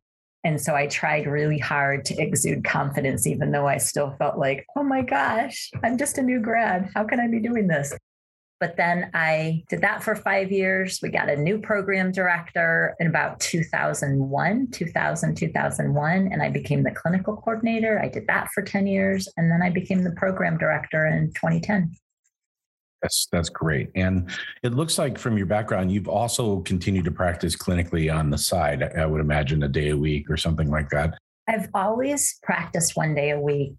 And 0.45 0.61
so 0.61 0.75
I 0.75 0.89
tried 0.89 1.27
really 1.27 1.59
hard 1.59 2.05
to 2.07 2.21
exude 2.21 2.65
confidence, 2.65 3.27
even 3.27 3.51
though 3.51 3.67
I 3.67 3.79
still 3.79 4.15
felt 4.19 4.37
like, 4.37 4.67
oh 4.77 4.83
my 4.83 5.01
gosh, 5.01 5.71
I'm 5.83 5.97
just 5.97 6.19
a 6.19 6.23
new 6.23 6.39
grad. 6.39 6.91
How 6.95 7.05
can 7.05 7.19
I 7.19 7.29
be 7.29 7.41
doing 7.41 7.67
this? 7.67 7.95
But 8.63 8.77
then 8.77 9.11
I 9.13 9.65
did 9.69 9.81
that 9.81 10.05
for 10.05 10.15
five 10.15 10.53
years. 10.53 11.01
We 11.03 11.09
got 11.09 11.29
a 11.29 11.35
new 11.35 11.59
program 11.59 12.13
director 12.13 12.95
in 13.01 13.09
about 13.09 13.41
2001, 13.41 14.69
2000, 14.71 15.35
2001, 15.35 16.29
and 16.31 16.41
I 16.41 16.49
became 16.49 16.85
the 16.85 16.93
clinical 16.93 17.37
coordinator. 17.39 18.01
I 18.01 18.07
did 18.07 18.29
that 18.29 18.51
for 18.55 18.63
10 18.63 18.87
years. 18.87 19.29
And 19.37 19.51
then 19.51 19.63
I 19.63 19.71
became 19.71 20.05
the 20.05 20.13
program 20.13 20.59
director 20.59 21.07
in 21.07 21.33
2010. 21.33 21.93
That's 23.03 23.27
that's 23.33 23.49
great. 23.49 23.91
And 23.97 24.31
it 24.63 24.75
looks 24.75 24.97
like 24.97 25.19
from 25.19 25.37
your 25.37 25.47
background, 25.47 25.91
you've 25.91 26.07
also 26.07 26.61
continued 26.61 27.07
to 27.07 27.11
practice 27.11 27.57
clinically 27.57 28.17
on 28.17 28.31
the 28.31 28.39
side. 28.39 28.85
I 28.97 29.07
would 29.07 29.21
imagine 29.21 29.65
a 29.65 29.69
day 29.69 29.89
a 29.89 29.97
week 29.97 30.31
or 30.31 30.37
something 30.37 30.71
like 30.71 30.89
that. 30.91 31.19
I've 31.49 31.69
always 31.75 32.39
practiced 32.45 32.97
one 32.97 33.17
day 33.17 33.31
a 33.31 33.41
week. 33.41 33.73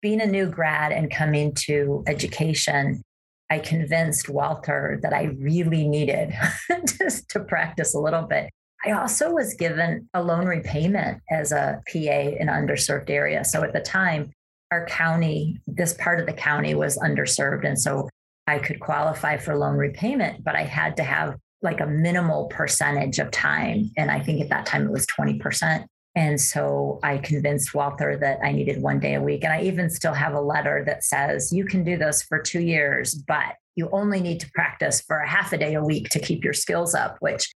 Being 0.00 0.22
a 0.22 0.26
new 0.26 0.46
grad 0.46 0.92
and 0.92 1.10
coming 1.10 1.52
to 1.66 2.02
education, 2.06 3.02
I 3.50 3.58
convinced 3.58 4.28
Walter 4.28 5.00
that 5.02 5.12
I 5.12 5.24
really 5.38 5.88
needed 5.88 6.32
just 6.98 7.28
to 7.30 7.40
practice 7.40 7.94
a 7.94 7.98
little 7.98 8.22
bit. 8.22 8.50
I 8.84 8.92
also 8.92 9.32
was 9.32 9.54
given 9.54 10.08
a 10.14 10.22
loan 10.22 10.46
repayment 10.46 11.20
as 11.30 11.52
a 11.52 11.82
PA 11.92 11.98
in 11.98 12.46
underserved 12.46 13.10
area. 13.10 13.44
So 13.44 13.62
at 13.62 13.72
the 13.72 13.80
time, 13.80 14.30
our 14.70 14.86
county, 14.86 15.60
this 15.66 15.94
part 15.94 16.20
of 16.20 16.26
the 16.26 16.32
county 16.32 16.74
was 16.74 16.96
underserved. 16.98 17.66
And 17.66 17.78
so 17.78 18.08
I 18.46 18.58
could 18.58 18.80
qualify 18.80 19.36
for 19.36 19.56
loan 19.56 19.76
repayment, 19.76 20.44
but 20.44 20.54
I 20.54 20.62
had 20.62 20.96
to 20.96 21.02
have 21.02 21.36
like 21.62 21.80
a 21.80 21.86
minimal 21.86 22.46
percentage 22.46 23.18
of 23.18 23.30
time. 23.30 23.90
And 23.96 24.10
I 24.10 24.20
think 24.20 24.40
at 24.40 24.48
that 24.48 24.64
time 24.64 24.86
it 24.86 24.92
was 24.92 25.06
20%. 25.06 25.84
And 26.14 26.40
so 26.40 26.98
I 27.02 27.18
convinced 27.18 27.74
Walter 27.74 28.16
that 28.18 28.38
I 28.42 28.52
needed 28.52 28.82
one 28.82 28.98
day 28.98 29.14
a 29.14 29.22
week. 29.22 29.44
And 29.44 29.52
I 29.52 29.62
even 29.62 29.88
still 29.90 30.12
have 30.12 30.34
a 30.34 30.40
letter 30.40 30.82
that 30.86 31.04
says, 31.04 31.52
you 31.52 31.64
can 31.64 31.84
do 31.84 31.96
this 31.96 32.22
for 32.22 32.40
two 32.40 32.60
years, 32.60 33.14
but 33.14 33.54
you 33.76 33.88
only 33.92 34.20
need 34.20 34.40
to 34.40 34.50
practice 34.52 35.00
for 35.00 35.18
a 35.18 35.28
half 35.28 35.52
a 35.52 35.58
day 35.58 35.74
a 35.74 35.84
week 35.84 36.08
to 36.10 36.18
keep 36.18 36.42
your 36.42 36.52
skills 36.52 36.94
up, 36.94 37.16
which 37.20 37.52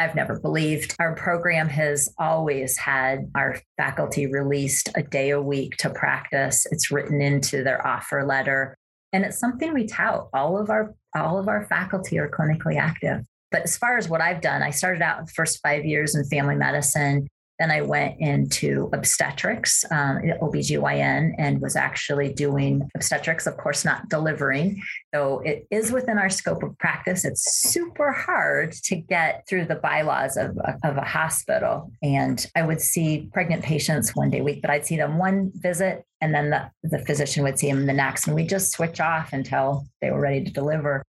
I've 0.00 0.16
never 0.16 0.40
believed. 0.40 0.96
Our 0.98 1.14
program 1.14 1.68
has 1.68 2.12
always 2.18 2.76
had 2.76 3.30
our 3.36 3.60
faculty 3.76 4.26
released 4.26 4.88
a 4.96 5.02
day 5.02 5.30
a 5.30 5.40
week 5.40 5.76
to 5.78 5.90
practice. 5.90 6.66
It's 6.72 6.90
written 6.90 7.20
into 7.20 7.62
their 7.62 7.86
offer 7.86 8.26
letter 8.26 8.76
and 9.12 9.24
it's 9.24 9.38
something 9.38 9.72
we 9.72 9.86
tout 9.86 10.28
all 10.32 10.58
of 10.58 10.70
our 10.70 10.94
all 11.14 11.38
of 11.38 11.48
our 11.48 11.66
faculty 11.66 12.18
are 12.18 12.28
clinically 12.28 12.76
active 12.76 13.20
but 13.50 13.62
as 13.62 13.76
far 13.76 13.98
as 13.98 14.08
what 14.08 14.20
i've 14.20 14.40
done 14.40 14.62
i 14.62 14.70
started 14.70 15.02
out 15.02 15.24
the 15.24 15.32
first 15.32 15.60
five 15.62 15.84
years 15.84 16.14
in 16.14 16.24
family 16.24 16.56
medicine 16.56 17.26
Then 17.62 17.70
I 17.70 17.82
went 17.82 18.18
into 18.18 18.90
obstetrics, 18.92 19.84
um, 19.92 20.20
OBGYN, 20.42 21.36
and 21.38 21.60
was 21.60 21.76
actually 21.76 22.32
doing 22.32 22.90
obstetrics, 22.96 23.46
of 23.46 23.56
course, 23.56 23.84
not 23.84 24.08
delivering, 24.08 24.82
though 25.12 25.38
it 25.44 25.68
is 25.70 25.92
within 25.92 26.18
our 26.18 26.28
scope 26.28 26.64
of 26.64 26.76
practice. 26.78 27.24
It's 27.24 27.70
super 27.70 28.10
hard 28.10 28.72
to 28.82 28.96
get 28.96 29.46
through 29.48 29.66
the 29.66 29.76
bylaws 29.76 30.36
of, 30.36 30.58
of 30.82 30.96
a 30.96 31.04
hospital. 31.04 31.92
And 32.02 32.44
I 32.56 32.62
would 32.62 32.80
see 32.80 33.30
pregnant 33.32 33.62
patients 33.62 34.10
one 34.16 34.30
day 34.30 34.40
a 34.40 34.42
week, 34.42 34.60
but 34.60 34.72
I'd 34.72 34.84
see 34.84 34.96
them 34.96 35.16
one 35.16 35.52
visit 35.54 36.04
and 36.20 36.34
then 36.34 36.50
the, 36.50 36.68
the 36.82 36.98
physician 36.98 37.44
would 37.44 37.60
see 37.60 37.70
them 37.70 37.86
the 37.86 37.92
next. 37.92 38.26
And 38.26 38.34
we 38.34 38.44
just 38.44 38.72
switch 38.72 38.98
off 38.98 39.32
until 39.32 39.86
they 40.00 40.10
were 40.10 40.20
ready 40.20 40.42
to 40.42 40.50
deliver. 40.50 41.04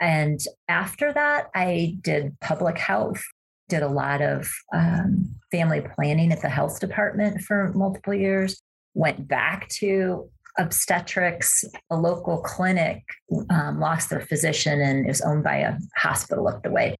And 0.00 0.38
after 0.68 1.12
that, 1.12 1.50
I 1.52 1.96
did 2.00 2.38
public 2.38 2.78
health 2.78 3.24
did 3.68 3.82
a 3.82 3.88
lot 3.88 4.20
of 4.20 4.50
um, 4.74 5.34
family 5.50 5.82
planning 5.94 6.32
at 6.32 6.42
the 6.42 6.48
health 6.48 6.80
department 6.80 7.40
for 7.40 7.72
multiple 7.74 8.14
years, 8.14 8.60
went 8.94 9.26
back 9.26 9.68
to 9.68 10.28
obstetrics. 10.58 11.64
A 11.90 11.96
local 11.96 12.38
clinic 12.38 13.02
um, 13.50 13.80
lost 13.80 14.10
their 14.10 14.20
physician 14.20 14.80
and 14.80 15.08
is 15.08 15.20
owned 15.20 15.44
by 15.44 15.56
a 15.56 15.76
hospital 15.96 16.48
up 16.48 16.62
the 16.62 16.70
way. 16.70 16.96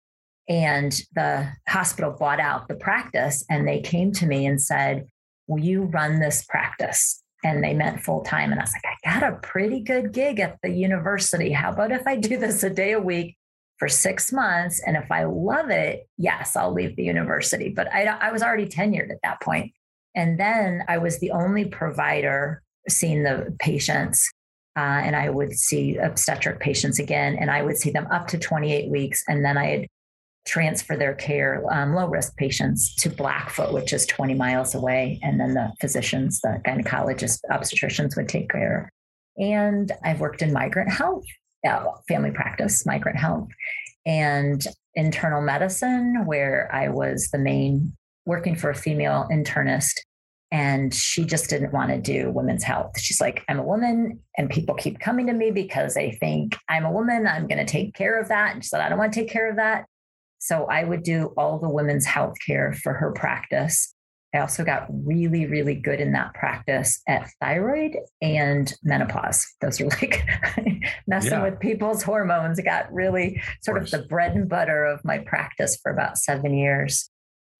And 0.48 0.92
the 1.14 1.48
hospital 1.68 2.14
bought 2.18 2.40
out 2.40 2.68
the 2.68 2.74
practice 2.74 3.44
and 3.48 3.66
they 3.66 3.80
came 3.80 4.12
to 4.12 4.26
me 4.26 4.46
and 4.46 4.60
said, 4.60 5.06
Will 5.46 5.60
you 5.60 5.82
run 5.84 6.20
this 6.20 6.44
practice? 6.46 7.22
And 7.44 7.62
they 7.62 7.74
meant 7.74 8.02
full 8.02 8.22
time. 8.22 8.50
And 8.50 8.60
I 8.60 8.64
was 8.64 8.72
like, 8.72 8.94
I 9.04 9.20
got 9.20 9.32
a 9.32 9.36
pretty 9.36 9.80
good 9.80 10.12
gig 10.12 10.40
at 10.40 10.58
the 10.62 10.70
university. 10.70 11.52
How 11.52 11.70
about 11.70 11.92
if 11.92 12.06
I 12.06 12.16
do 12.16 12.38
this 12.38 12.62
a 12.62 12.70
day 12.70 12.92
a 12.92 13.00
week 13.00 13.36
for 13.84 13.88
six 13.90 14.32
months. 14.32 14.80
And 14.86 14.96
if 14.96 15.12
I 15.12 15.24
love 15.24 15.68
it, 15.68 16.08
yes, 16.16 16.56
I'll 16.56 16.72
leave 16.72 16.96
the 16.96 17.02
university. 17.02 17.68
But 17.68 17.92
I, 17.92 18.06
I 18.06 18.32
was 18.32 18.42
already 18.42 18.64
tenured 18.64 19.10
at 19.10 19.18
that 19.22 19.42
point. 19.42 19.74
And 20.14 20.40
then 20.40 20.84
I 20.88 20.96
was 20.96 21.20
the 21.20 21.32
only 21.32 21.66
provider 21.66 22.62
seeing 22.88 23.24
the 23.24 23.54
patients. 23.60 24.26
Uh, 24.74 25.04
and 25.04 25.14
I 25.14 25.28
would 25.28 25.52
see 25.52 25.98
obstetric 25.98 26.60
patients 26.60 26.98
again, 26.98 27.36
and 27.38 27.50
I 27.50 27.60
would 27.60 27.76
see 27.76 27.90
them 27.90 28.06
up 28.10 28.26
to 28.28 28.38
28 28.38 28.90
weeks. 28.90 29.22
And 29.28 29.44
then 29.44 29.58
I'd 29.58 29.86
transfer 30.46 30.96
their 30.96 31.14
care, 31.14 31.62
um, 31.70 31.94
low 31.94 32.08
risk 32.08 32.34
patients, 32.38 32.94
to 33.02 33.10
Blackfoot, 33.10 33.74
which 33.74 33.92
is 33.92 34.06
20 34.06 34.32
miles 34.32 34.74
away. 34.74 35.20
And 35.22 35.38
then 35.38 35.52
the 35.52 35.74
physicians, 35.78 36.40
the 36.40 36.58
gynecologists, 36.64 37.40
obstetricians 37.50 38.16
would 38.16 38.30
take 38.30 38.48
care. 38.48 38.88
And 39.36 39.92
I've 40.02 40.20
worked 40.20 40.40
in 40.40 40.54
migrant 40.54 40.90
health 40.90 41.26
uh, 41.66 41.84
family 42.08 42.30
practice, 42.30 42.86
migrant 42.86 43.18
health, 43.18 43.48
and 44.06 44.66
internal 44.94 45.42
medicine, 45.42 46.24
where 46.26 46.68
I 46.72 46.88
was 46.88 47.28
the 47.32 47.38
main 47.38 47.96
working 48.26 48.56
for 48.56 48.70
a 48.70 48.74
female 48.74 49.26
internist. 49.30 49.94
And 50.52 50.94
she 50.94 51.24
just 51.24 51.50
didn't 51.50 51.72
want 51.72 51.90
to 51.90 52.00
do 52.00 52.30
women's 52.30 52.62
health. 52.62 53.00
She's 53.00 53.20
like, 53.20 53.42
I'm 53.48 53.58
a 53.58 53.64
woman, 53.64 54.20
and 54.38 54.48
people 54.48 54.76
keep 54.76 55.00
coming 55.00 55.26
to 55.26 55.32
me 55.32 55.50
because 55.50 55.94
they 55.94 56.12
think 56.12 56.56
I'm 56.68 56.84
a 56.84 56.92
woman. 56.92 57.26
I'm 57.26 57.48
going 57.48 57.58
to 57.58 57.70
take 57.70 57.94
care 57.94 58.20
of 58.20 58.28
that. 58.28 58.54
And 58.54 58.62
she 58.62 58.68
said, 58.68 58.80
I 58.80 58.88
don't 58.88 58.98
want 58.98 59.12
to 59.12 59.20
take 59.20 59.30
care 59.30 59.50
of 59.50 59.56
that. 59.56 59.86
So 60.38 60.66
I 60.66 60.84
would 60.84 61.02
do 61.02 61.32
all 61.38 61.58
the 61.58 61.70
women's 61.70 62.04
health 62.04 62.34
care 62.44 62.72
for 62.74 62.92
her 62.92 63.12
practice. 63.12 63.93
I 64.34 64.40
also 64.40 64.64
got 64.64 64.86
really, 64.90 65.46
really 65.46 65.76
good 65.76 66.00
in 66.00 66.12
that 66.12 66.34
practice 66.34 67.00
at 67.06 67.30
thyroid 67.40 67.96
and 68.20 68.72
menopause. 68.82 69.46
Those 69.60 69.80
are 69.80 69.84
like 70.02 70.26
messing 71.06 71.32
yeah. 71.32 71.42
with 71.42 71.60
people's 71.60 72.02
hormones. 72.02 72.58
It 72.58 72.64
got 72.64 72.92
really 72.92 73.40
sort 73.62 73.78
of, 73.78 73.84
of 73.84 73.90
the 73.92 73.98
bread 74.08 74.34
and 74.34 74.48
butter 74.48 74.84
of 74.84 75.04
my 75.04 75.18
practice 75.18 75.78
for 75.80 75.92
about 75.92 76.18
seven 76.18 76.52
years. 76.52 77.10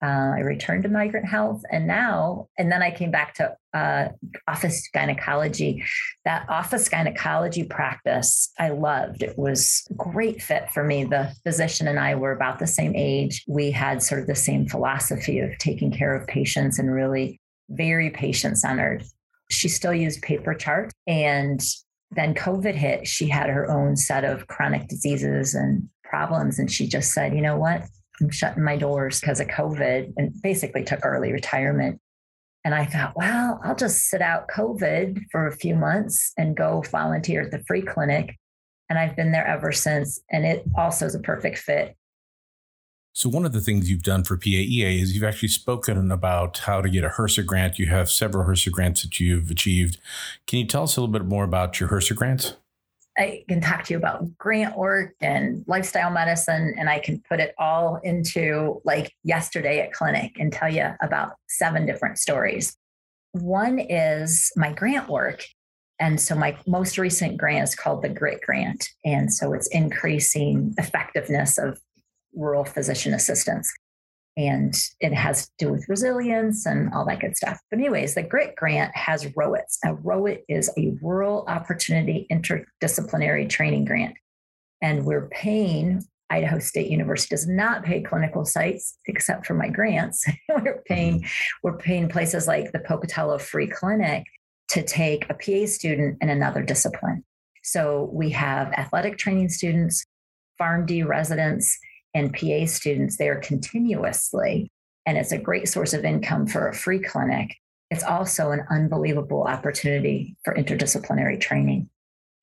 Uh, 0.03 0.33
I 0.35 0.39
returned 0.39 0.83
to 0.83 0.89
migrant 0.89 1.25
health, 1.25 1.63
and 1.71 1.87
now, 1.87 2.47
and 2.57 2.71
then 2.71 2.83
I 2.83 2.91
came 2.91 3.11
back 3.11 3.33
to 3.35 3.55
uh, 3.73 4.09
office 4.47 4.89
gynecology. 4.93 5.83
That 6.25 6.47
office 6.49 6.89
gynecology 6.89 7.63
practice 7.63 8.51
I 8.59 8.69
loved. 8.69 9.23
It 9.23 9.37
was 9.37 9.87
a 9.89 9.93
great 9.93 10.41
fit 10.41 10.69
for 10.71 10.83
me. 10.83 11.05
The 11.05 11.33
physician 11.43 11.87
and 11.87 11.97
I 11.97 12.15
were 12.15 12.33
about 12.33 12.59
the 12.59 12.67
same 12.67 12.93
age. 12.95 13.43
We 13.47 13.71
had 13.71 14.03
sort 14.03 14.21
of 14.21 14.27
the 14.27 14.35
same 14.35 14.67
philosophy 14.67 15.39
of 15.39 15.57
taking 15.59 15.91
care 15.91 16.13
of 16.13 16.27
patients 16.27 16.77
and 16.77 16.93
really 16.93 17.39
very 17.69 18.09
patient 18.09 18.57
centered. 18.57 19.03
She 19.49 19.69
still 19.69 19.93
used 19.93 20.21
paper 20.21 20.53
charts, 20.53 20.93
and 21.07 21.61
then 22.11 22.35
COVID 22.35 22.75
hit. 22.75 23.07
She 23.07 23.27
had 23.27 23.49
her 23.49 23.69
own 23.71 23.95
set 23.95 24.23
of 24.23 24.47
chronic 24.47 24.87
diseases 24.87 25.55
and 25.55 25.87
problems, 26.03 26.59
and 26.59 26.71
she 26.71 26.85
just 26.87 27.11
said, 27.11 27.33
"You 27.33 27.41
know 27.41 27.57
what? 27.57 27.87
I'm 28.21 28.29
shutting 28.29 28.63
my 28.63 28.77
doors 28.77 29.19
because 29.19 29.39
of 29.39 29.47
COVID 29.47 30.13
and 30.17 30.41
basically 30.41 30.83
took 30.83 31.05
early 31.05 31.31
retirement. 31.31 31.99
And 32.63 32.73
I 32.73 32.85
thought, 32.85 33.15
well, 33.15 33.59
I'll 33.63 33.75
just 33.75 34.09
sit 34.09 34.21
out 34.21 34.47
COVID 34.47 35.25
for 35.31 35.47
a 35.47 35.55
few 35.55 35.75
months 35.75 36.33
and 36.37 36.57
go 36.57 36.83
volunteer 36.89 37.41
at 37.41 37.51
the 37.51 37.63
free 37.67 37.83
clinic. 37.83 38.37
And 38.89 38.97
I've 38.97 39.15
been 39.15 39.31
there 39.31 39.45
ever 39.45 39.71
since. 39.71 40.19
And 40.31 40.45
it 40.45 40.63
also 40.77 41.05
is 41.05 41.15
a 41.15 41.19
perfect 41.19 41.59
fit. 41.59 41.95
So, 43.13 43.29
one 43.29 43.45
of 43.45 43.53
the 43.53 43.61
things 43.61 43.89
you've 43.89 44.03
done 44.03 44.25
for 44.25 44.35
PAEA 44.35 45.01
is 45.01 45.15
you've 45.15 45.23
actually 45.23 45.47
spoken 45.47 46.11
about 46.11 46.57
how 46.57 46.81
to 46.81 46.89
get 46.89 47.05
a 47.05 47.09
HRSA 47.09 47.45
grant. 47.45 47.79
You 47.79 47.85
have 47.85 48.11
several 48.11 48.45
HRSA 48.45 48.71
grants 48.71 49.03
that 49.03 49.21
you've 49.21 49.49
achieved. 49.49 49.99
Can 50.47 50.59
you 50.59 50.65
tell 50.65 50.83
us 50.83 50.97
a 50.97 51.01
little 51.01 51.13
bit 51.13 51.23
more 51.23 51.45
about 51.45 51.79
your 51.79 51.87
HRSA 51.87 52.13
grants? 52.13 52.55
I 53.17 53.43
can 53.47 53.61
talk 53.61 53.85
to 53.85 53.93
you 53.93 53.97
about 53.97 54.37
grant 54.37 54.77
work 54.77 55.13
and 55.21 55.63
lifestyle 55.67 56.11
medicine, 56.11 56.75
and 56.77 56.89
I 56.89 56.99
can 56.99 57.21
put 57.29 57.39
it 57.39 57.53
all 57.57 57.99
into 58.03 58.81
like 58.83 59.13
yesterday 59.23 59.79
at 59.79 59.93
clinic 59.93 60.33
and 60.37 60.51
tell 60.51 60.69
you 60.69 60.89
about 61.01 61.33
seven 61.47 61.85
different 61.85 62.17
stories. 62.17 62.75
One 63.31 63.79
is 63.79 64.51
my 64.55 64.73
grant 64.73 65.09
work. 65.09 65.43
And 65.97 66.19
so 66.19 66.35
my 66.35 66.57
most 66.67 66.97
recent 66.97 67.37
grant 67.37 67.63
is 67.63 67.75
called 67.75 68.01
the 68.01 68.09
GRIT 68.09 68.41
grant. 68.41 68.89
And 69.05 69.33
so 69.33 69.53
it's 69.53 69.67
increasing 69.67 70.73
effectiveness 70.77 71.57
of 71.57 71.79
rural 72.33 72.65
physician 72.65 73.13
assistance 73.13 73.73
and 74.37 74.75
it 74.99 75.13
has 75.13 75.45
to 75.45 75.51
do 75.57 75.71
with 75.71 75.87
resilience 75.87 76.65
and 76.65 76.93
all 76.93 77.05
that 77.05 77.21
good 77.21 77.37
stuff. 77.37 77.59
But, 77.69 77.79
anyways, 77.79 78.15
the 78.15 78.23
GRIT 78.23 78.55
grant 78.55 78.95
has 78.95 79.25
ROITs. 79.25 79.77
Now, 79.83 79.93
ROIT 80.03 80.43
is 80.49 80.69
a 80.77 80.93
Rural 81.01 81.45
Opportunity 81.47 82.27
Interdisciplinary 82.31 83.49
Training 83.49 83.85
Grant, 83.85 84.15
and 84.81 85.05
we're 85.05 85.29
paying. 85.29 86.03
Idaho 86.31 86.57
State 86.57 86.89
University 86.89 87.35
does 87.35 87.47
not 87.47 87.83
pay 87.83 88.01
clinical 88.01 88.45
sites 88.45 88.97
except 89.05 89.45
for 89.45 89.53
my 89.53 89.69
grants. 89.69 90.25
we're 90.49 90.55
mm-hmm. 90.57 90.79
paying 90.87 91.25
we're 91.61 91.77
paying 91.77 92.09
places 92.09 92.47
like 92.47 92.71
the 92.71 92.79
Pocatello 92.79 93.37
Free 93.37 93.67
Clinic 93.67 94.25
to 94.69 94.81
take 94.81 95.29
a 95.29 95.35
PA 95.35 95.67
student 95.67 96.17
in 96.21 96.29
another 96.29 96.63
discipline. 96.63 97.23
So 97.63 98.09
we 98.11 98.29
have 98.31 98.73
athletic 98.73 99.17
training 99.17 99.49
students, 99.49 100.05
PharmD 100.59 101.05
residents, 101.05 101.77
and 102.15 102.33
PA 102.33 102.65
students 102.65 103.17
there 103.17 103.39
continuously. 103.39 104.71
And 105.05 105.17
it's 105.17 105.33
a 105.33 105.37
great 105.37 105.67
source 105.67 105.93
of 105.93 106.03
income 106.03 106.47
for 106.47 106.67
a 106.67 106.73
free 106.73 106.99
clinic. 106.99 107.55
It's 107.91 108.03
also 108.03 108.49
an 108.49 108.65
unbelievable 108.71 109.43
opportunity 109.43 110.35
for 110.43 110.55
interdisciplinary 110.55 111.39
training. 111.39 111.89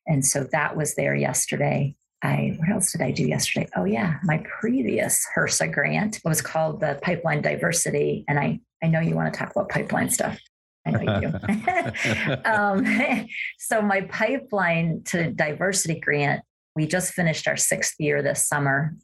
And 0.07 0.25
so 0.25 0.47
that 0.53 0.77
was 0.77 0.95
there 0.95 1.15
yesterday. 1.15 1.97
I 2.23 2.57
what 2.59 2.69
else 2.69 2.93
did 2.93 3.03
I 3.03 3.11
do 3.11 3.27
yesterday? 3.27 3.69
Oh 3.75 3.85
yeah, 3.85 4.19
my 4.23 4.45
previous 4.61 5.27
HRSA 5.37 5.73
grant 5.73 6.21
was 6.25 6.41
called 6.41 6.81
the 6.81 7.01
Pipeline 7.03 7.43
Diversity, 7.43 8.25
and 8.29 8.39
I 8.39 8.61
I 8.83 8.87
know 8.87 9.01
you 9.01 9.17
want 9.17 9.33
to 9.33 9.37
talk 9.37 9.51
about 9.51 9.69
pipeline 9.69 10.09
stuff. 10.09 10.39
I 10.87 10.91
know 10.93 11.21
you 11.21 12.43
um, 12.45 13.29
so 13.59 13.83
my 13.83 14.03
pipeline 14.03 15.03
to 15.07 15.33
diversity 15.33 15.99
grant, 15.99 16.43
we 16.77 16.87
just 16.87 17.13
finished 17.13 17.49
our 17.49 17.57
sixth 17.57 17.95
year 17.99 18.23
this 18.23 18.47
summer, 18.47 18.95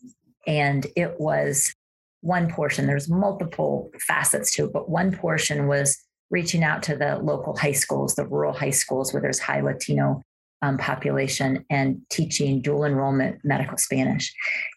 and 0.48 0.86
it 0.96 1.20
was 1.20 1.72
one 2.22 2.50
portion, 2.50 2.86
there's 2.86 3.08
multiple 3.08 3.90
facets 4.00 4.50
to 4.54 4.64
it, 4.64 4.72
but 4.72 4.88
one 4.88 5.12
portion 5.12 5.68
was 5.68 5.96
reaching 6.30 6.64
out 6.64 6.82
to 6.84 6.96
the 6.96 7.18
local 7.18 7.56
high 7.56 7.72
schools, 7.72 8.14
the 8.14 8.26
rural 8.26 8.52
high 8.52 8.70
schools 8.70 9.12
where 9.12 9.22
there's 9.22 9.38
high 9.38 9.60
Latino 9.60 10.22
um, 10.62 10.78
population 10.78 11.64
and 11.70 12.00
teaching 12.10 12.60
dual 12.60 12.84
enrollment 12.84 13.38
medical 13.44 13.76
Spanish. 13.76 14.32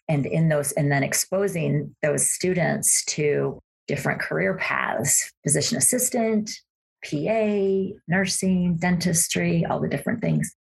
And 0.08 0.26
in 0.26 0.48
those, 0.48 0.72
and 0.72 0.92
then 0.92 1.02
exposing 1.02 1.96
those 2.02 2.30
students 2.30 3.04
to 3.06 3.58
different 3.88 4.20
career 4.20 4.56
paths, 4.58 5.32
physician 5.42 5.78
assistant, 5.78 6.50
PA, 7.04 7.94
nursing, 8.08 8.76
dentistry, 8.76 9.64
all 9.64 9.80
the 9.80 9.88
different 9.88 10.20
things. 10.20 10.54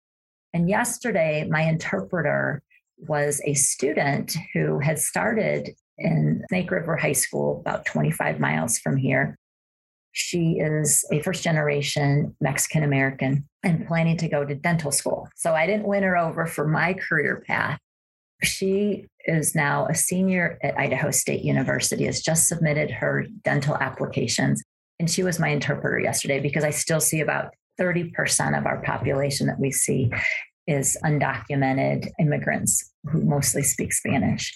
And 0.53 0.69
yesterday, 0.69 1.47
my 1.49 1.61
interpreter 1.61 2.63
was 3.01 3.41
a 3.45 3.53
student 3.53 4.35
who 4.53 4.79
had 4.79 4.99
started 4.99 5.71
in 5.97 6.43
Snake 6.49 6.71
River 6.71 6.95
High 6.95 7.11
School, 7.13 7.59
about 7.59 7.85
25 7.85 8.39
miles 8.39 8.77
from 8.79 8.97
here. 8.97 9.35
She 10.13 10.59
is 10.59 11.05
a 11.11 11.21
first 11.21 11.43
generation 11.43 12.35
Mexican 12.41 12.83
American 12.83 13.47
and 13.63 13.87
planning 13.87 14.17
to 14.17 14.27
go 14.27 14.43
to 14.43 14.55
dental 14.55 14.91
school. 14.91 15.29
So 15.35 15.53
I 15.53 15.65
didn't 15.65 15.87
win 15.87 16.03
her 16.03 16.17
over 16.17 16.45
for 16.45 16.67
my 16.67 16.93
career 16.93 17.43
path, 17.47 17.79
she 18.43 19.07
is 19.25 19.55
now 19.55 19.85
a 19.87 19.95
senior 19.95 20.57
at 20.63 20.77
Idaho 20.77 21.11
State 21.11 21.43
University, 21.43 22.05
has 22.05 22.21
just 22.21 22.47
submitted 22.47 22.89
her 22.91 23.25
dental 23.43 23.75
applications. 23.77 24.63
And 24.99 25.09
she 25.09 25.23
was 25.23 25.39
my 25.39 25.49
interpreter 25.49 25.99
yesterday 25.99 26.39
because 26.39 26.63
I 26.63 26.71
still 26.71 26.99
see 26.99 27.21
about 27.21 27.53
30% 27.79 28.57
of 28.57 28.65
our 28.65 28.81
population 28.81 29.47
that 29.47 29.59
we 29.59 29.71
see 29.71 30.11
is 30.67 30.97
undocumented 31.03 32.07
immigrants 32.19 32.90
who 33.09 33.21
mostly 33.21 33.63
speak 33.63 33.93
Spanish. 33.93 34.55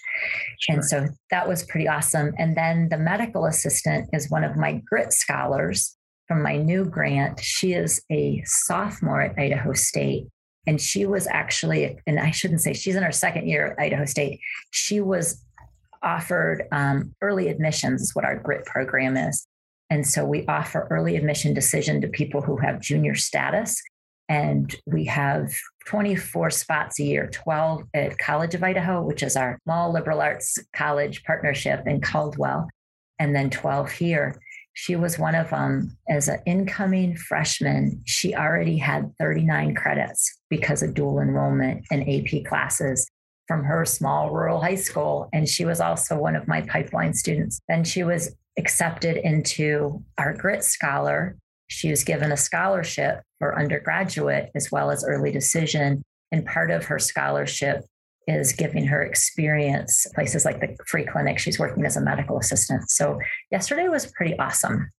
Sure. 0.60 0.76
And 0.76 0.86
so 0.86 1.08
that 1.32 1.48
was 1.48 1.64
pretty 1.64 1.88
awesome. 1.88 2.34
And 2.38 2.56
then 2.56 2.90
the 2.90 2.98
medical 2.98 3.46
assistant 3.46 4.10
is 4.14 4.30
one 4.30 4.44
of 4.44 4.56
my 4.56 4.82
grit 4.86 5.14
scholars 5.14 5.98
from 6.28 6.42
my 6.42 6.58
new 6.58 6.86
grant. 6.86 7.40
She 7.40 7.74
is 7.74 8.02
a 8.12 8.42
sophomore 8.46 9.22
at 9.22 9.38
Idaho 9.38 9.74
State. 9.74 10.28
And 10.68 10.82
she 10.82 11.06
was 11.06 11.28
actually, 11.28 12.00
and 12.08 12.20
I 12.20 12.32
shouldn't 12.32 12.62
say 12.62 12.74
she's 12.74 12.96
in 12.96 13.04
her 13.04 13.12
second 13.12 13.48
year 13.48 13.68
at 13.78 13.80
Idaho 13.80 14.06
State. 14.06 14.40
She 14.72 15.00
was 15.00 15.44
offered 16.02 16.64
um, 16.72 17.14
early 17.22 17.50
admissions, 17.50 18.02
is 18.02 18.16
what 18.16 18.26
our 18.26 18.38
grit 18.38 18.66
program 18.66 19.18
is. 19.18 19.48
And 19.90 20.06
so 20.06 20.26
we 20.26 20.46
offer 20.48 20.88
early 20.90 21.16
admission 21.16 21.54
decision 21.54 22.02
to 22.02 22.08
people 22.08 22.42
who 22.42 22.58
have 22.58 22.82
junior 22.82 23.14
status 23.14 23.80
and 24.28 24.76
we 24.86 25.06
have 25.06 25.54
24 25.88 26.50
spots 26.50 27.00
a 27.00 27.04
year 27.04 27.30
12 27.32 27.84
at 27.94 28.18
College 28.18 28.56
of 28.56 28.64
Idaho, 28.64 29.02
which 29.02 29.22
is 29.22 29.36
our 29.36 29.60
small 29.64 29.92
liberal 29.92 30.22
arts 30.22 30.58
college 30.74 31.24
partnership 31.24 31.86
in 31.86 32.02
Caldwell, 32.02 32.68
and 33.20 33.36
then 33.36 33.50
12 33.50 33.92
here. 33.92 34.36
She 34.74 34.96
was 34.96 35.18
one 35.18 35.36
of 35.36 35.52
them 35.52 35.98
as 36.10 36.28
an 36.28 36.42
incoming 36.46 37.16
freshman. 37.16 38.02
She 38.06 38.36
already 38.36 38.78
had 38.78 39.12
39 39.20 39.74
credits 39.76 40.40
because 40.50 40.84
of 40.84 40.94
dual 40.94 41.20
enrollment 41.20 41.86
in 41.92 42.02
AP 42.02 42.46
classes 42.46 43.10
from 43.48 43.64
her 43.64 43.86
small 43.86 44.32
rural 44.32 44.60
high 44.60 44.76
school. 44.76 45.30
And 45.32 45.48
she 45.48 45.66
was 45.66 45.80
also 45.80 46.18
one 46.18 46.36
of 46.36 46.48
my 46.48 46.62
pipeline 46.62 47.14
students. 47.14 47.62
Then 47.70 47.84
she 47.84 48.04
was 48.04 48.36
accepted 48.58 49.18
into 49.18 50.04
our 50.18 50.34
Grit 50.34 50.64
Scholar 50.64 51.38
she 51.68 51.90
was 51.90 52.04
given 52.04 52.32
a 52.32 52.38
scholarship 52.38 53.22
for 53.40 53.58
undergraduate 53.58 54.52
as 54.56 54.72
well 54.72 54.92
as 54.92 55.04
early 55.04 55.32
decision. 55.32 56.04
And 56.32 56.46
part 56.46 56.72
of 56.72 56.86
her 56.86 57.00
scholarship 57.00 57.86
is 58.28 58.54
giving 58.54 58.86
her 58.88 59.04
experience 59.04 60.08
places 60.16 60.46
like 60.46 60.60
the 60.60 60.76
free 60.88 61.06
clinic. 61.06 61.40
She's 61.40 61.60
working 61.60 61.86
as 61.86 61.96
a 61.96 62.02
medical 62.02 62.40
assistant. 62.40 62.90
So 62.90 63.20
yesterday 63.52 63.88
was 63.88 64.08
pretty 64.08 64.38
awesome. 64.40 64.90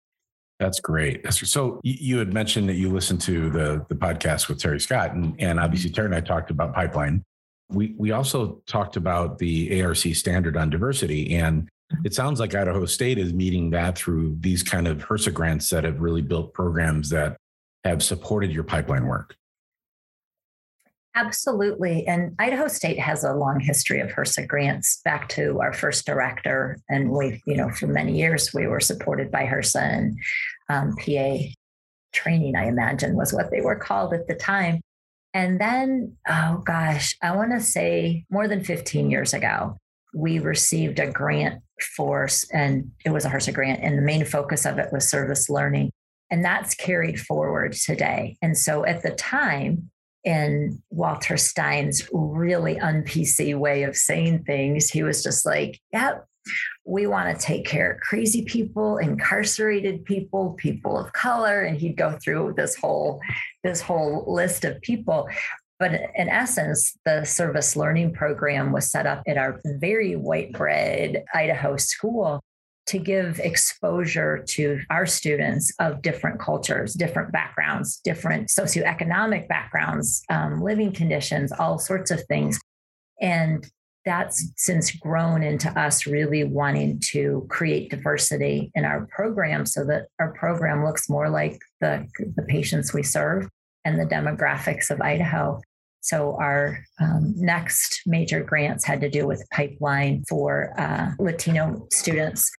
That's 0.58 0.80
great. 0.80 1.30
So 1.32 1.80
you 1.82 2.18
had 2.18 2.32
mentioned 2.32 2.68
that 2.68 2.76
you 2.76 2.88
listened 2.88 3.20
to 3.23 3.50
the 3.50 3.85
the 3.90 3.94
podcast 3.94 4.49
with 4.49 4.58
Terry 4.58 4.80
Scott, 4.80 5.12
and, 5.12 5.35
and 5.38 5.61
obviously 5.61 5.90
Terry 5.90 6.06
and 6.06 6.14
I 6.14 6.20
talked 6.20 6.50
about 6.50 6.75
pipeline. 6.75 7.23
We 7.68 7.94
we 7.99 8.12
also 8.12 8.62
talked 8.66 8.96
about 8.96 9.37
the 9.38 9.82
ARC 9.82 9.99
standard 9.99 10.56
on 10.56 10.70
diversity, 10.70 11.37
and 11.37 11.68
it 12.04 12.14
sounds 12.14 12.40
like 12.40 12.54
Idaho 12.54 12.84
State 12.86 13.18
is 13.18 13.32
meeting 13.32 13.70
that 13.70 13.96
through 13.96 14.36
these 14.40 14.62
kind 14.62 14.88
of 14.88 14.98
HRSA 14.98 15.32
grants 15.32 15.70
that 15.70 15.84
have 15.84 16.00
really 16.00 16.22
built 16.22 16.52
programs 16.52 17.10
that 17.10 17.36
have 17.84 18.02
supported 18.02 18.50
your 18.50 18.64
pipeline 18.64 19.06
work. 19.06 19.36
Absolutely. 21.14 22.06
And 22.06 22.34
Idaho 22.38 22.68
State 22.68 22.98
has 22.98 23.24
a 23.24 23.32
long 23.32 23.58
history 23.58 24.00
of 24.00 24.10
HRSA 24.10 24.46
grants 24.46 25.00
back 25.02 25.28
to 25.30 25.60
our 25.60 25.72
first 25.72 26.04
director. 26.04 26.78
And 26.90 27.10
we, 27.10 27.42
you 27.46 27.56
know, 27.56 27.70
for 27.70 27.86
many 27.86 28.18
years 28.18 28.52
we 28.52 28.66
were 28.66 28.80
supported 28.80 29.30
by 29.30 29.44
HRSA 29.44 29.80
and 29.80 30.18
um, 30.68 30.96
PA 30.96 31.38
training, 32.12 32.54
I 32.56 32.66
imagine 32.66 33.16
was 33.16 33.32
what 33.32 33.50
they 33.50 33.62
were 33.62 33.76
called 33.76 34.12
at 34.12 34.28
the 34.28 34.34
time. 34.34 34.82
And 35.32 35.58
then, 35.58 36.16
oh 36.28 36.62
gosh, 36.66 37.16
I 37.22 37.34
want 37.34 37.52
to 37.52 37.60
say 37.60 38.24
more 38.30 38.46
than 38.46 38.62
15 38.62 39.10
years 39.10 39.32
ago, 39.32 39.78
we 40.14 40.38
received 40.38 40.98
a 40.98 41.10
grant 41.10 41.62
force 41.96 42.48
and 42.52 42.90
it 43.04 43.10
was 43.10 43.25
a 43.25 43.30
HRSA 43.30 43.52
grant 43.52 43.82
and 43.82 43.98
the 43.98 44.02
main 44.02 44.25
focus 44.25 44.64
of 44.64 44.78
it 44.78 44.92
was 44.92 45.08
service 45.08 45.48
learning 45.48 45.90
and 46.30 46.44
that's 46.44 46.75
carried 46.75 47.20
forward 47.20 47.72
today. 47.72 48.36
And 48.42 48.56
so 48.56 48.84
at 48.84 49.02
the 49.02 49.10
time 49.12 49.90
in 50.26 50.82
walter 50.90 51.36
stein's 51.36 52.06
really 52.12 52.78
un-pc 52.80 53.56
way 53.56 53.84
of 53.84 53.96
saying 53.96 54.42
things 54.42 54.90
he 54.90 55.04
was 55.04 55.22
just 55.22 55.46
like 55.46 55.80
yep 55.92 56.26
we 56.84 57.06
want 57.06 57.34
to 57.34 57.46
take 57.46 57.64
care 57.64 57.92
of 57.92 58.00
crazy 58.00 58.44
people 58.44 58.98
incarcerated 58.98 60.04
people 60.04 60.54
people 60.58 60.98
of 60.98 61.12
color 61.12 61.62
and 61.62 61.78
he'd 61.78 61.96
go 61.96 62.18
through 62.22 62.52
this 62.56 62.75
whole 62.75 63.20
this 63.62 63.80
whole 63.80 64.25
list 64.26 64.64
of 64.64 64.80
people 64.82 65.28
but 65.78 65.93
in 65.93 66.28
essence, 66.28 66.97
the 67.04 67.25
service 67.25 67.76
learning 67.76 68.15
program 68.15 68.73
was 68.73 68.91
set 68.91 69.06
up 69.06 69.23
at 69.26 69.36
our 69.36 69.60
very 69.65 70.17
white 70.17 70.52
bread 70.52 71.25
Idaho 71.34 71.76
school 71.76 72.41
to 72.86 72.99
give 72.99 73.41
exposure 73.41 74.45
to 74.49 74.80
our 74.91 75.06
students 75.06 75.73
of 75.80 76.02
different 76.02 76.41
cultures, 76.41 76.95
different 76.95 77.32
backgrounds, 77.32 78.00
different 78.04 78.49
socioeconomic 78.49 79.49
backgrounds, 79.49 80.23
um, 80.30 80.62
living 80.62 80.93
conditions, 80.93 81.52
all 81.52 81.78
sorts 81.78 82.10
of 82.10 82.23
things. 82.25 82.60
And 83.21 83.69
that's 84.04 84.52
since 84.56 84.93
grown 84.93 85.43
into 85.43 85.69
us 85.78 86.06
really 86.06 86.45
wanting 86.45 87.00
to 87.10 87.45
create 87.50 87.91
diversity 87.91 88.71
in 88.76 88.84
our 88.84 89.06
program 89.06 89.67
so 89.67 89.84
that 89.84 90.06
our 90.21 90.32
program 90.32 90.84
looks 90.84 91.10
more 91.10 91.28
like 91.28 91.58
the, 91.80 92.06
the 92.36 92.43
patients 92.43 92.95
we 92.95 93.02
serve 93.02 93.49
and 93.86 94.00
the 94.00 94.04
demographics 94.04 94.90
of 94.90 95.00
Idaho. 95.00 95.60
So 96.00 96.36
our 96.40 96.84
um, 97.00 97.34
next 97.36 98.02
major 98.04 98.42
grants 98.42 98.84
had 98.84 99.00
to 99.00 99.08
do 99.08 99.26
with 99.28 99.49
pipeline 99.52 100.25
for 100.28 100.75
uh, 100.78 101.12
Latino 101.20 101.86
students. 101.92 102.50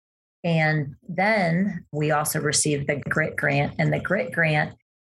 And 0.45 0.95
then 1.09 1.85
we 1.93 2.13
also 2.13 2.41
received 2.41 2.87
the 2.87 3.03
GRIT 3.09 3.37
grant, 3.37 3.75
and 3.81 3.93
the 3.93 3.99
GRIT 3.99 4.33
grant 4.33 4.75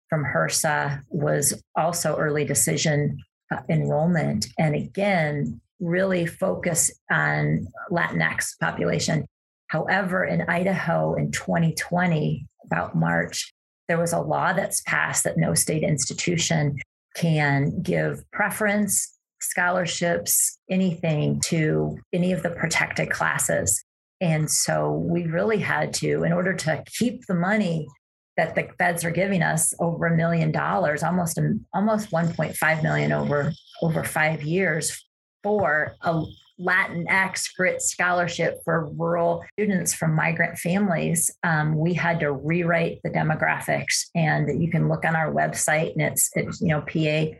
from 0.09 0.23
HRSA 0.23 1.01
was 1.09 1.61
also 1.75 2.15
early 2.15 2.45
decision 2.45 3.17
uh, 3.51 3.59
enrollment. 3.69 4.47
And 4.57 4.75
again, 4.75 5.59
really 5.81 6.25
focus 6.25 6.89
on 7.11 7.67
Latinx 7.91 8.57
population. 8.61 9.25
However, 9.67 10.23
in 10.23 10.43
Idaho 10.43 11.15
in 11.15 11.31
2020, 11.31 12.47
about 12.65 12.95
March, 12.95 13.53
there 13.87 13.99
was 13.99 14.13
a 14.13 14.19
law 14.19 14.53
that's 14.53 14.81
passed 14.81 15.23
that 15.23 15.37
no 15.37 15.53
state 15.53 15.83
institution 15.83 16.77
can 17.15 17.81
give 17.81 18.23
preference, 18.31 19.17
scholarships, 19.39 20.59
anything 20.69 21.39
to 21.45 21.97
any 22.13 22.31
of 22.31 22.43
the 22.43 22.49
protected 22.49 23.09
classes. 23.09 23.83
And 24.19 24.49
so 24.49 24.91
we 24.91 25.25
really 25.25 25.59
had 25.59 25.93
to, 25.95 26.23
in 26.23 26.33
order 26.33 26.53
to 26.53 26.83
keep 26.87 27.25
the 27.27 27.35
money 27.35 27.87
that 28.35 28.55
the 28.55 28.67
feds 28.77 29.03
are 29.03 29.11
giving 29.11 29.41
us 29.41 29.73
over 29.79 30.05
a 30.05 30.15
million 30.15 30.51
dollars, 30.51 31.03
almost 31.03 31.39
almost 31.73 32.11
1.5 32.11 32.83
million 32.83 33.11
over 33.11 33.51
over 33.81 34.03
five 34.03 34.43
years 34.43 35.05
for 35.43 35.95
a 36.01 36.23
Latinx 36.59 37.55
Grit 37.55 37.81
scholarship 37.81 38.61
for 38.63 38.89
rural 38.97 39.43
students 39.53 39.93
from 39.93 40.15
migrant 40.15 40.57
families, 40.57 41.31
um, 41.43 41.77
we 41.77 41.93
had 41.93 42.19
to 42.21 42.31
rewrite 42.31 42.99
the 43.03 43.09
demographics. 43.09 44.05
And 44.15 44.61
you 44.61 44.71
can 44.71 44.89
look 44.89 45.05
on 45.05 45.15
our 45.15 45.31
website, 45.31 45.93
and 45.93 46.01
it's, 46.01 46.29
it's 46.35 46.61
you 46.61 46.69
know 46.69 46.81
pa 46.81 47.37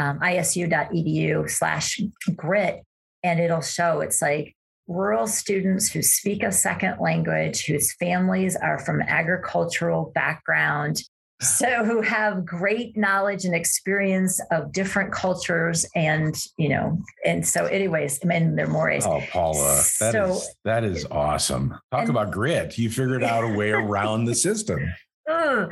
um, 0.00 0.20
isu.edu 0.20 1.50
slash 1.50 2.00
grit, 2.36 2.82
and 3.22 3.40
it'll 3.40 3.60
show 3.60 4.00
it's 4.00 4.22
like 4.22 4.54
rural 4.86 5.26
students 5.26 5.90
who 5.90 6.02
speak 6.02 6.42
a 6.42 6.52
second 6.52 6.98
language, 7.00 7.64
whose 7.64 7.94
families 7.94 8.56
are 8.56 8.78
from 8.78 9.00
agricultural 9.02 10.10
background, 10.14 11.02
so 11.40 11.84
who 11.84 12.02
have 12.02 12.44
great 12.44 12.96
knowledge 12.96 13.46
and 13.46 13.54
experience 13.54 14.40
of 14.50 14.72
different 14.72 15.10
cultures 15.10 15.86
and 15.94 16.36
you 16.58 16.68
know 16.68 16.98
and 17.24 17.46
so 17.46 17.64
anyways 17.66 18.18
in 18.18 18.56
their 18.56 18.66
mores 18.66 19.06
oh 19.06 19.22
paula 19.32 19.76
that 19.98 20.12
so, 20.12 20.32
is, 20.32 20.54
that 20.64 20.84
is 20.84 21.06
awesome. 21.10 21.70
Talk 21.90 22.02
and, 22.02 22.10
about 22.10 22.30
grit. 22.30 22.76
You 22.76 22.90
figured 22.90 23.24
out 23.24 23.44
a 23.44 23.48
way 23.56 23.70
around 23.70 24.24
the 24.24 24.34
system. 24.34 24.80
Oh, 25.32 25.68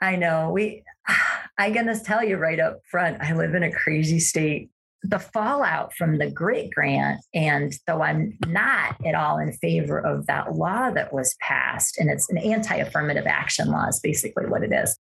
i 0.00 0.16
know. 0.16 0.50
We 0.50 0.82
i'm 1.58 1.72
gonna 1.72 1.98
tell 1.98 2.24
you 2.24 2.36
right 2.36 2.58
up 2.58 2.80
front 2.90 3.18
i 3.20 3.32
live 3.34 3.54
in 3.54 3.62
a 3.62 3.72
crazy 3.72 4.18
state. 4.18 4.70
The 5.04 5.20
fallout 5.20 5.94
from 5.94 6.18
the 6.18 6.28
grit 6.28 6.72
grant 6.74 7.20
and 7.32 7.72
though 7.86 8.02
i'm 8.02 8.36
not 8.48 8.96
at 9.06 9.14
all 9.14 9.38
in 9.38 9.52
favor 9.52 10.00
of 10.00 10.26
that 10.26 10.56
law 10.56 10.90
that 10.90 11.12
was 11.12 11.36
passed 11.40 11.98
and 11.98 12.10
it's 12.10 12.28
an 12.30 12.38
anti-affirmative 12.38 13.26
action 13.26 13.68
law 13.68 13.86
is 13.86 14.00
basically 14.00 14.46
what 14.46 14.64
it 14.64 14.72
is 14.72 14.98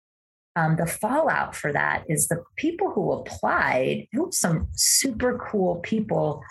um, 0.56 0.76
the 0.76 0.86
fallout 0.86 1.54
for 1.54 1.72
that 1.72 2.04
is 2.08 2.28
the 2.28 2.42
people 2.56 2.90
who 2.90 3.12
applied, 3.12 4.06
some 4.30 4.68
super 4.72 5.38
cool 5.38 5.76
people 5.76 6.42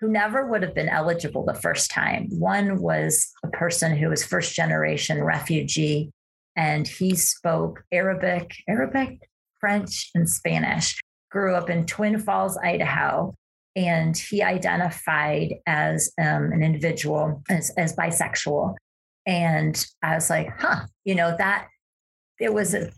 who 0.00 0.08
never 0.08 0.46
would 0.46 0.62
have 0.62 0.74
been 0.74 0.88
eligible 0.88 1.44
the 1.44 1.54
first 1.54 1.90
time. 1.90 2.28
One 2.30 2.80
was 2.80 3.30
a 3.44 3.48
person 3.48 3.96
who 3.96 4.08
was 4.08 4.24
first 4.24 4.54
generation 4.54 5.22
refugee, 5.22 6.10
and 6.56 6.86
he 6.86 7.14
spoke 7.14 7.84
Arabic, 7.92 8.54
Arabic, 8.68 9.18
French, 9.60 10.10
and 10.14 10.28
Spanish. 10.28 11.00
Grew 11.30 11.54
up 11.54 11.68
in 11.68 11.84
Twin 11.84 12.18
Falls, 12.18 12.56
Idaho, 12.58 13.34
and 13.76 14.16
he 14.16 14.42
identified 14.42 15.54
as 15.66 16.12
um, 16.18 16.52
an 16.52 16.62
individual 16.62 17.42
as, 17.50 17.70
as 17.76 17.94
bisexual 17.96 18.74
and 19.26 19.86
i 20.02 20.14
was 20.14 20.30
like 20.30 20.48
huh 20.58 20.84
you 21.04 21.14
know 21.14 21.34
that 21.36 21.68
it 22.40 22.52
was 22.52 22.74
a 22.74 22.90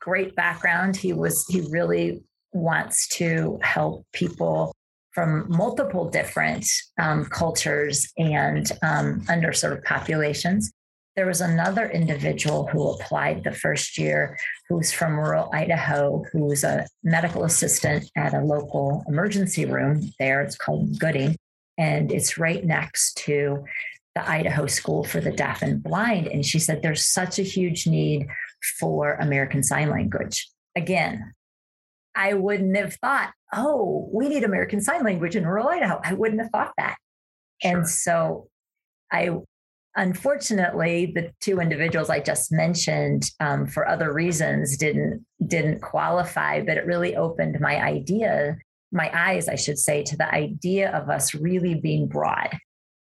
great 0.00 0.34
background 0.34 0.96
he 0.96 1.12
was 1.12 1.46
he 1.48 1.60
really 1.70 2.22
wants 2.52 3.08
to 3.08 3.58
help 3.62 4.06
people 4.12 4.74
from 5.12 5.46
multiple 5.48 6.08
different 6.08 6.64
um, 7.00 7.24
cultures 7.26 8.12
and 8.18 8.70
um, 8.82 9.20
underserved 9.22 9.82
populations 9.84 10.72
there 11.18 11.26
was 11.26 11.40
another 11.40 11.90
individual 11.90 12.68
who 12.68 12.92
applied 12.92 13.42
the 13.42 13.50
first 13.50 13.98
year 13.98 14.38
who's 14.68 14.92
from 14.92 15.18
rural 15.18 15.50
Idaho, 15.52 16.22
who's 16.30 16.62
a 16.62 16.86
medical 17.02 17.42
assistant 17.42 18.08
at 18.16 18.34
a 18.34 18.40
local 18.40 19.02
emergency 19.08 19.64
room 19.64 20.12
there. 20.20 20.42
It's 20.42 20.54
called 20.54 20.96
Gooding, 21.00 21.34
and 21.76 22.12
it's 22.12 22.38
right 22.38 22.64
next 22.64 23.16
to 23.24 23.64
the 24.14 24.30
Idaho 24.30 24.66
School 24.66 25.02
for 25.02 25.20
the 25.20 25.32
Deaf 25.32 25.60
and 25.60 25.82
Blind. 25.82 26.28
And 26.28 26.46
she 26.46 26.60
said 26.60 26.82
there's 26.82 27.04
such 27.04 27.40
a 27.40 27.42
huge 27.42 27.88
need 27.88 28.28
for 28.78 29.14
American 29.14 29.62
Sign 29.62 29.90
Language. 29.90 30.48
Again, 30.76 31.34
I 32.14 32.34
wouldn't 32.34 32.76
have 32.76 32.94
thought, 32.94 33.32
oh, 33.54 34.08
we 34.12 34.28
need 34.28 34.44
American 34.44 34.80
Sign 34.80 35.04
Language 35.04 35.36
in 35.36 35.46
rural 35.46 35.68
Idaho. 35.68 36.00
I 36.02 36.14
wouldn't 36.14 36.40
have 36.40 36.50
thought 36.50 36.72
that. 36.76 36.96
Sure. 37.62 37.78
And 37.78 37.88
so 37.88 38.48
I 39.12 39.30
unfortunately 39.96 41.12
the 41.14 41.32
two 41.40 41.60
individuals 41.60 42.08
i 42.08 42.20
just 42.20 42.52
mentioned 42.52 43.30
um, 43.40 43.66
for 43.66 43.88
other 43.88 44.12
reasons 44.12 44.76
didn't 44.76 45.24
didn't 45.46 45.80
qualify 45.80 46.60
but 46.60 46.76
it 46.76 46.86
really 46.86 47.16
opened 47.16 47.58
my 47.60 47.82
idea 47.82 48.56
my 48.92 49.10
eyes 49.12 49.48
i 49.48 49.56
should 49.56 49.78
say 49.78 50.02
to 50.02 50.16
the 50.16 50.32
idea 50.32 50.90
of 50.96 51.08
us 51.08 51.34
really 51.34 51.74
being 51.74 52.06
broad 52.06 52.56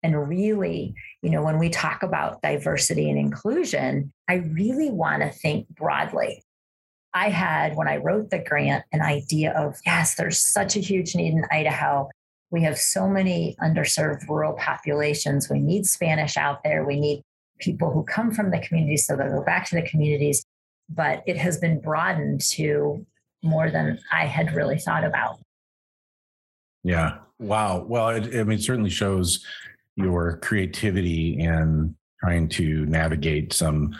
and 0.06 0.28
really 0.28 0.94
you 1.22 1.30
know 1.30 1.42
when 1.42 1.58
we 1.58 1.68
talk 1.68 2.02
about 2.02 2.40
diversity 2.42 3.10
and 3.10 3.18
inclusion 3.18 4.12
i 4.28 4.34
really 4.34 4.90
want 4.90 5.22
to 5.22 5.30
think 5.30 5.68
broadly 5.70 6.42
i 7.12 7.28
had 7.28 7.76
when 7.76 7.88
i 7.88 7.96
wrote 7.96 8.30
the 8.30 8.38
grant 8.38 8.84
an 8.92 9.02
idea 9.02 9.52
of 9.52 9.74
yes 9.84 10.14
there's 10.14 10.38
such 10.38 10.76
a 10.76 10.80
huge 10.80 11.14
need 11.14 11.32
in 11.32 11.44
idaho 11.50 12.08
we 12.50 12.62
have 12.62 12.78
so 12.78 13.08
many 13.08 13.56
underserved 13.60 14.28
rural 14.28 14.54
populations. 14.54 15.50
We 15.50 15.58
need 15.58 15.86
Spanish 15.86 16.36
out 16.36 16.62
there. 16.62 16.84
We 16.84 16.98
need 17.00 17.22
people 17.58 17.90
who 17.90 18.04
come 18.04 18.30
from 18.30 18.50
the 18.50 18.60
communities 18.60 19.06
so 19.06 19.16
they 19.16 19.24
go 19.24 19.42
back 19.42 19.66
to 19.70 19.76
the 19.76 19.82
communities. 19.82 20.44
But 20.88 21.22
it 21.26 21.36
has 21.36 21.58
been 21.58 21.80
broadened 21.80 22.40
to 22.52 23.04
more 23.42 23.70
than 23.70 23.98
I 24.12 24.26
had 24.26 24.54
really 24.54 24.78
thought 24.78 25.04
about. 25.04 25.38
Yeah. 26.84 27.18
Wow. 27.40 27.84
Well, 27.84 28.10
it, 28.10 28.34
I 28.36 28.44
mean, 28.44 28.58
it 28.58 28.62
certainly 28.62 28.90
shows 28.90 29.44
your 29.96 30.38
creativity 30.38 31.40
and 31.40 31.94
trying 32.20 32.48
to 32.48 32.87
navigate 32.87 33.52
some, 33.52 33.96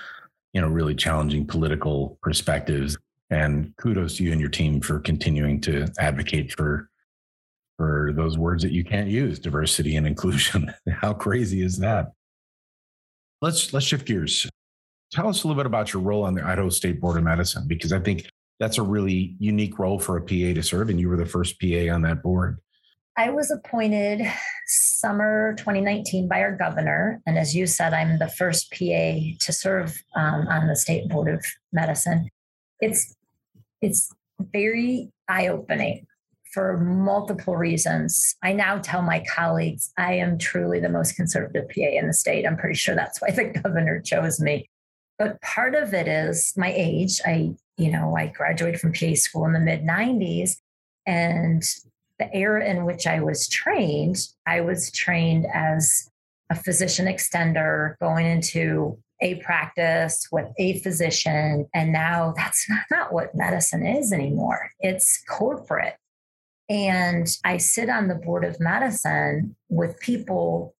you 0.53 0.61
know, 0.61 0.69
really 0.69 0.95
challenging 0.95 1.47
political 1.47 2.19
perspectives. 2.23 2.97
And 3.31 3.75
kudos 3.77 4.17
to 4.17 4.25
you 4.25 4.33
and 4.33 4.41
your 4.41 4.51
team 4.51 4.81
for 4.81 5.01
continuing 5.01 5.61
to 5.63 5.89
advocate 5.99 6.53
for 6.53 6.89
for 7.77 8.13
those 8.17 8.39
words 8.39 8.63
that 8.63 8.73
you 8.73 8.85
can't 8.85 9.09
use 9.09 9.39
diversity 9.39 9.97
and 9.97 10.07
inclusion. 10.07 10.73
How 10.91 11.13
crazy 11.13 11.63
is 11.63 11.79
that? 11.79 12.13
Let's 13.43 13.73
let's 13.73 13.85
shift 13.85 14.07
gears. 14.07 14.49
Tell 15.13 15.29
us 15.29 15.43
a 15.43 15.47
little 15.47 15.61
bit 15.61 15.67
about 15.67 15.93
your 15.93 16.03
role 16.03 16.25
on 16.25 16.35
the 16.35 16.47
idaho 16.47 16.69
state 16.69 17.01
board 17.01 17.17
of 17.17 17.25
medicine 17.25 17.65
because 17.67 17.93
i 17.93 18.01
think 18.01 18.29
that's 18.59 18.79
a 18.79 18.83
really 18.83 19.37
unique 19.39 19.79
role 19.79 19.99
for 19.99 20.17
a 20.17 20.21
pa 20.21 20.55
to 20.55 20.63
serve 20.63 20.91
and 20.91 20.99
you 20.99 21.09
were 21.09 21.17
the 21.17 21.27
first 21.27 21.61
pa 21.61 21.93
on 21.93 22.03
that 22.03 22.23
board 22.23 22.59
i 23.17 23.31
was 23.31 23.51
appointed 23.51 24.23
summer 24.67 25.55
2019 25.59 26.29
by 26.29 26.41
our 26.41 26.57
governor 26.57 27.21
and 27.27 27.39
as 27.39 27.55
you 27.55 27.67
said 27.67 27.93
i'm 27.93 28.19
the 28.19 28.29
first 28.29 28.71
pa 28.71 29.37
to 29.41 29.53
serve 29.53 30.03
um, 30.17 30.47
on 30.49 30.67
the 30.67 30.77
state 30.77 31.09
board 31.09 31.29
of 31.29 31.45
medicine 31.73 32.29
it's 32.81 33.15
it's 33.81 34.13
very 34.53 35.11
eye-opening 35.29 36.07
for 36.57 36.79
multiple 36.79 37.55
reasons. 37.55 38.35
I 38.43 38.55
now 38.55 38.79
tell 38.79 39.03
my 39.03 39.23
colleagues 39.29 39.93
I 39.99 40.15
am 40.15 40.39
truly 40.39 40.81
the 40.81 40.89
most 40.89 41.15
conservative 41.15 41.69
PA 41.69 41.83
in 41.83 42.07
the 42.07 42.15
state. 42.15 42.47
I'm 42.47 42.57
pretty 42.57 42.77
sure 42.77 42.95
that's 42.95 43.21
why 43.21 43.31
the 43.31 43.45
governor 43.63 44.01
chose 44.01 44.41
me. 44.41 44.71
But 45.19 45.41
part 45.43 45.75
of 45.75 45.93
it 45.93 46.09
is 46.09 46.55
my 46.57 46.73
age. 46.73 47.21
I, 47.27 47.51
you 47.77 47.91
know, 47.91 48.17
I 48.17 48.29
graduated 48.29 48.81
from 48.81 48.95
PA 48.95 49.15
school 49.15 49.45
in 49.45 49.53
the 49.53 49.61
mid 49.61 49.83
90s. 49.83 50.53
And 51.07 51.63
the 52.19 52.35
era 52.35 52.65
in 52.65 52.85
which 52.85 53.07
I 53.07 53.21
was 53.21 53.49
trained, 53.49 54.17
I 54.47 54.61
was 54.61 54.91
trained 54.91 55.47
as 55.53 56.11
a 56.51 56.55
physician 56.55 57.07
extender 57.07 57.99
going 58.01 58.27
into 58.27 58.99
a 59.21 59.37
practice 59.37 60.29
with 60.31 60.47
a 60.59 60.79
physician. 60.81 61.67
And 61.75 61.93
now 61.93 62.35
that's 62.37 62.67
not 62.91 63.13
what 63.13 63.35
medicine 63.35 63.85
is 63.85 64.13
anymore. 64.13 64.71
It's 64.81 65.23
corporate. 65.29 65.97
And 66.69 67.29
I 67.45 67.59
sit 67.59 67.89
on 67.89 68.09
the 68.09 68.17
board 68.17 68.45
of 68.45 68.59
medicine 68.61 69.57
with 69.69 70.01
people 70.01 70.75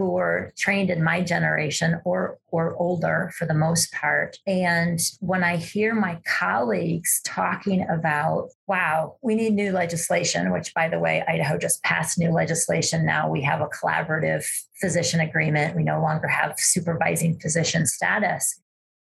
who 0.00 0.16
are 0.16 0.50
trained 0.56 0.88
in 0.88 1.04
my 1.04 1.20
generation 1.20 2.00
or 2.06 2.38
or 2.48 2.74
older 2.76 3.30
for 3.36 3.44
the 3.44 3.52
most 3.52 3.92
part. 3.92 4.38
And 4.46 4.98
when 5.20 5.44
i 5.44 5.56
hear 5.56 5.94
my 5.94 6.18
colleagues 6.26 7.20
talking 7.24 7.86
about 7.88 8.48
wow 8.66 9.16
we 9.20 9.34
need 9.34 9.52
new 9.52 9.72
legislation 9.72 10.52
which 10.52 10.72
by 10.72 10.88
the 10.88 10.98
way 10.98 11.22
idaho 11.28 11.58
just 11.58 11.82
passed 11.82 12.18
new 12.18 12.30
legislation. 12.30 13.04
Now 13.04 13.28
we 13.28 13.42
have 13.42 13.60
a 13.60 13.68
collaborative 13.68 14.44
physician 14.80 15.20
agreement. 15.20 15.76
We 15.76 15.82
no 15.82 16.00
longer 16.00 16.28
have 16.28 16.54
supervising 16.58 17.38
physician 17.38 17.86
status. 17.86 18.58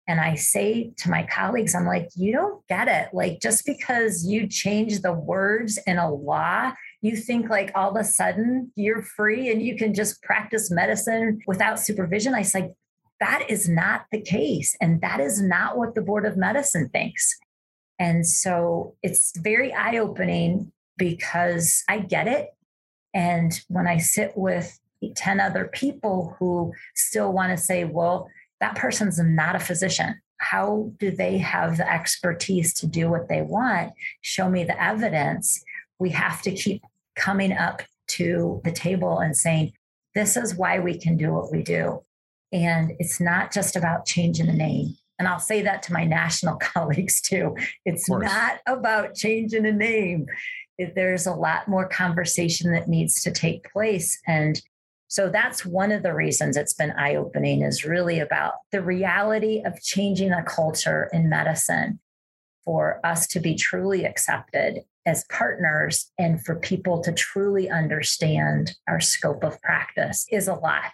And 0.09 0.21
I 0.21 0.37
say 0.37 0.93
to 0.97 1.11
my 1.11 1.25
colleagues, 1.25 1.75
I'm 1.75 1.85
like, 1.85 2.09
you 2.17 2.33
don't 2.33 2.67
get 2.67 2.89
it. 2.89 3.09
Like, 3.13 3.41
just 3.43 3.67
because 3.67 4.25
you 4.27 4.47
change 4.47 5.03
the 5.03 5.13
words 5.13 5.79
in 5.87 5.99
a 5.99 6.11
law, 6.11 6.73
you 7.01 7.17
think 7.17 7.49
like 7.49 7.71
all 7.75 7.91
of 7.91 7.97
a 7.97 8.05
sudden 8.05 8.73
you're 8.75 9.03
free 9.03 9.51
and 9.51 9.63
you 9.63 9.77
can 9.77 9.95
just 9.95 10.23
practice 10.23 10.71
medicine 10.71 11.41
without 11.47 11.79
supervision. 11.79 12.35
I 12.35 12.43
say, 12.43 12.73
that 13.21 13.47
is 13.49 13.69
not 13.69 14.07
the 14.13 14.21
case. 14.21 14.77
And 14.81 15.01
that 15.01 15.21
is 15.21 15.43
not 15.43 15.77
what 15.77 15.95
the 15.95 16.03
Board 16.03 16.25
of 16.25 16.37
Medicine 16.37 16.89
thinks. 16.89 17.37
And 17.99 18.27
so 18.27 18.95
it's 19.03 19.37
very 19.39 19.73
eye 19.73 19.99
opening 19.99 20.73
because 20.97 21.83
I 21.89 21.99
get 21.99 22.29
it. 22.29 22.51
And 23.15 23.61
when 23.69 23.89
I 23.89 23.99
sit 23.99 24.33
with 24.37 24.79
10 25.17 25.41
other 25.41 25.67
people 25.67 26.37
who 26.39 26.73
still 26.95 27.33
want 27.33 27.57
to 27.57 27.63
say, 27.63 27.85
well, 27.85 28.29
that 28.61 28.77
person's 28.77 29.19
not 29.19 29.57
a 29.57 29.61
physician. 29.61 30.21
How 30.39 30.93
do 30.99 31.11
they 31.11 31.39
have 31.39 31.77
the 31.79 31.93
expertise 31.93 32.73
to 32.75 32.87
do 32.87 33.11
what 33.11 33.29
they 33.29 33.43
want? 33.43 33.93
Show 34.21 34.49
me 34.49 34.65
the 34.65 34.81
evidence. 34.81 35.65
We 35.99 36.11
have 36.11 36.43
to 36.43 36.53
keep 36.53 36.83
coming 37.17 37.53
up 37.53 37.83
to 38.09 38.61
the 38.65 38.73
table 38.73 39.19
and 39.19 39.37
saying, 39.37 39.73
this 40.15 40.37
is 40.37 40.55
why 40.55 40.79
we 40.79 40.99
can 40.99 41.17
do 41.17 41.33
what 41.33 41.53
we 41.53 41.63
do. 41.63 42.03
And 42.53 42.93
it's 42.99 43.21
not 43.21 43.53
just 43.53 43.77
about 43.77 44.07
changing 44.07 44.47
the 44.47 44.53
name. 44.53 44.97
And 45.19 45.29
I'll 45.29 45.41
say 45.41 45.63
that 45.63 45.83
to 45.85 45.93
my 45.93 46.05
national 46.05 46.57
colleagues 46.61 47.21
too. 47.21 47.57
It's 47.85 48.09
not 48.09 48.59
about 48.67 49.15
changing 49.15 49.67
a 49.67 49.73
name. 49.73 50.27
There's 50.79 51.27
a 51.27 51.35
lot 51.35 51.69
more 51.69 51.89
conversation 51.89 52.73
that 52.73 52.89
needs 52.89 53.23
to 53.23 53.33
take 53.33 53.71
place. 53.73 54.19
And 54.27 54.61
so 55.09 55.29
that's 55.29 55.65
one 55.65 55.91
of 55.91 56.03
the 56.03 56.15
reasons 56.15 56.57
it's 56.57 56.75
been 56.75 56.93
eye 56.93 57.17
opening 57.17 57.63
is 57.63 57.85
really 57.85 58.21
about 58.21 58.55
the 58.73 58.83
reality 58.83 59.63
of 59.65 59.81
changing 59.83 60.33
a 60.33 60.45
culture 60.45 61.09
in 61.13 61.29
medicine 61.29 61.99
for 62.65 63.01
us 63.05 63.27
to 63.29 63.41
be 63.41 63.55
truly 63.55 64.05
accepted 64.05 64.85
as 65.09 65.25
partners 65.33 66.13
and 66.19 66.45
for 66.45 66.55
people 66.57 67.01
to 67.01 67.11
truly 67.13 67.71
understand 67.71 68.77
our 68.87 69.01
scope 69.01 69.43
of 69.43 69.61
practice 69.63 70.27
is 70.31 70.49
a 70.49 70.55
lot. 70.55 70.93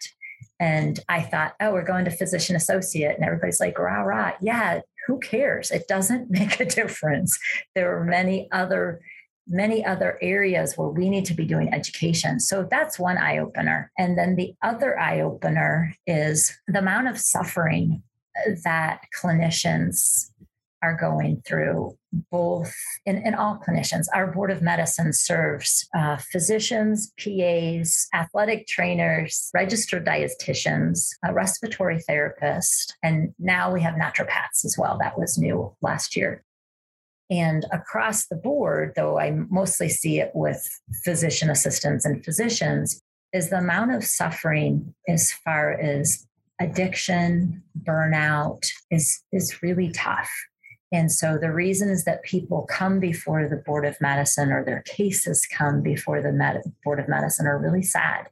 And 0.61 1.01
I 1.09 1.21
thought, 1.21 1.55
oh, 1.61 1.73
we're 1.73 1.85
going 1.85 2.05
to 2.05 2.13
physician 2.13 2.55
associate. 2.55 3.17
And 3.17 3.25
everybody's 3.25 3.59
like, 3.59 3.77
rah, 3.77 4.03
rah. 4.03 4.33
Yeah, 4.41 4.81
who 5.09 5.19
cares? 5.19 5.73
It 5.73 5.89
doesn't 5.89 6.31
make 6.39 6.61
a 6.61 6.65
difference. 6.65 7.37
There 7.75 7.99
are 7.99 8.05
many 8.05 8.49
other 8.53 9.01
many 9.47 9.85
other 9.85 10.17
areas 10.23 10.73
where 10.75 10.89
we 10.89 11.11
need 11.11 11.27
to 11.27 11.35
be 11.35 11.45
doing 11.45 11.75
education. 11.75 12.41
So 12.41 12.67
that's 12.71 12.99
one 12.99 13.19
eye 13.19 13.37
opener. 13.37 13.93
And 13.99 14.17
then 14.17 14.37
the 14.37 14.55
other 14.63 14.99
eye 14.99 15.21
opener 15.21 15.95
is 16.07 16.51
the 16.67 16.79
amount 16.79 17.09
of 17.09 17.19
suffering 17.19 18.03
that 18.65 19.03
clinicians 19.23 20.31
are 20.85 20.95
going 20.95 21.43
through, 21.47 21.97
both 22.31 22.73
in, 23.07 23.17
in 23.27 23.35
all 23.35 23.59
clinicians. 23.67 24.05
Our 24.15 24.31
Board 24.31 24.51
of 24.51 24.61
Medicine 24.61 25.15
serves 25.15 25.89
uh, 25.97 26.19
physicians, 26.31 27.11
PAs, 27.19 28.07
athletic 28.13 28.67
trainers, 28.67 29.51
registered 29.55 30.05
dietitians, 30.05 31.09
respiratory 31.33 32.01
therapist, 32.01 32.95
and 33.03 33.33
now 33.39 33.73
we 33.73 33.81
have 33.81 33.95
naturopaths 33.95 34.65
as 34.67 34.77
well. 34.79 34.99
That 35.01 35.19
was 35.19 35.39
new 35.39 35.75
last 35.81 36.17
year. 36.17 36.45
And 37.31 37.65
across 37.73 38.27
the 38.27 38.37
board, 38.37 38.93
though 38.95 39.19
I 39.19 39.31
mostly 39.31 39.89
see 39.89 40.21
it 40.21 40.33
with 40.35 40.63
physician 41.03 41.49
assistants 41.49 42.05
and 42.05 42.23
physicians, 42.23 43.01
is 43.33 43.49
the 43.49 43.59
amount 43.59 43.95
of 43.95 44.05
suffering 44.05 44.95
as 45.09 45.33
far 45.33 45.73
as 45.73 46.27
addiction, 46.61 47.63
burnout 47.83 48.69
is, 48.91 49.23
is 49.33 49.63
really 49.63 49.91
tough. 49.91 50.31
And 50.95 51.11
so 51.11 51.37
the 51.37 51.51
reasons 51.51 52.05
that 52.05 52.23
people 52.23 52.69
come 52.71 53.01
before 53.01 53.49
the 53.49 53.57
Board 53.57 53.85
of 53.85 54.01
Medicine 54.01 54.53
or 54.53 54.65
their 54.65 54.83
cases 54.83 55.45
come 55.45 55.83
before 55.83 56.23
the 56.23 56.31
Med- 56.31 56.63
Board 56.85 57.01
of 57.01 57.09
Medicine 57.09 57.49
are 57.49 57.59
really 57.59 57.83
sad. 57.83 58.29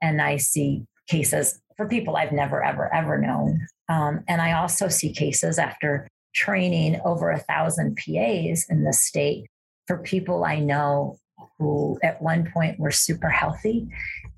And 0.00 0.22
I 0.22 0.36
see 0.36 0.86
cases 1.08 1.60
for 1.76 1.88
people 1.88 2.16
I've 2.16 2.30
never, 2.30 2.62
ever, 2.62 2.94
ever 2.94 3.18
known. 3.18 3.66
Um, 3.88 4.22
and 4.28 4.40
I 4.40 4.52
also 4.52 4.86
see 4.86 5.12
cases 5.12 5.58
after 5.58 6.06
training 6.36 7.00
over 7.04 7.32
a 7.32 7.40
thousand 7.40 7.96
PAs 7.96 8.66
in 8.68 8.84
the 8.84 8.92
state 8.92 9.46
for 9.88 9.98
people 9.98 10.44
I 10.44 10.60
know 10.60 11.18
who 11.58 11.98
at 12.02 12.22
one 12.22 12.50
point 12.52 12.78
were 12.78 12.90
super 12.90 13.28
healthy. 13.28 13.88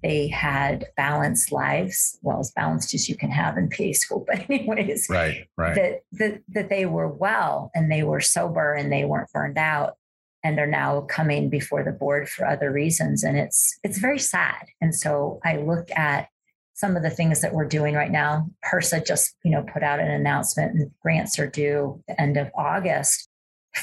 They 0.03 0.29
had 0.29 0.87
balanced 0.97 1.53
lives, 1.53 2.19
well, 2.23 2.41
as 2.41 2.51
balanced 2.53 2.95
as 2.95 3.09
you 3.09 3.17
can 3.17 3.31
have 3.31 3.59
in 3.59 3.69
PA 3.69 3.93
school, 3.93 4.25
but 4.27 4.49
anyways, 4.49 5.07
right, 5.11 5.47
right. 5.57 5.75
That, 5.75 6.01
that 6.13 6.43
that 6.49 6.69
they 6.71 6.87
were 6.87 7.09
well 7.09 7.71
and 7.75 7.91
they 7.93 8.03
were 8.03 8.21
sober 8.21 8.75
and 8.75 8.93
they 8.93 9.05
weren't 9.05 9.31
burned 9.33 9.59
out. 9.59 9.97
And 10.43 10.57
they're 10.57 10.67
now 10.67 11.03
coming 11.03 11.51
before 11.51 11.85
the 11.85 11.93
board 11.93 12.27
for 12.27 12.47
other 12.47 12.73
reasons. 12.73 13.23
And 13.23 13.37
it's 13.37 13.79
it's 13.85 13.99
very 13.99 14.19
sad. 14.19 14.67
And 14.81 14.95
so 14.95 15.39
i 15.45 15.57
look 15.57 15.91
at 15.95 16.29
some 16.73 16.97
of 16.97 17.03
the 17.03 17.11
things 17.11 17.43
that 17.43 17.53
we're 17.53 17.67
doing 17.67 17.95
right 17.95 18.11
now. 18.11 18.47
HRSA 18.65 19.07
just 19.07 19.37
you 19.45 19.51
know 19.51 19.63
put 19.71 19.83
out 19.83 20.01
an 20.01 20.11
announcement 20.11 20.75
and 20.75 20.91
grants 21.03 21.39
are 21.39 21.47
due 21.47 22.03
the 22.09 22.19
end 22.19 22.39
of 22.39 22.51
august 22.57 23.29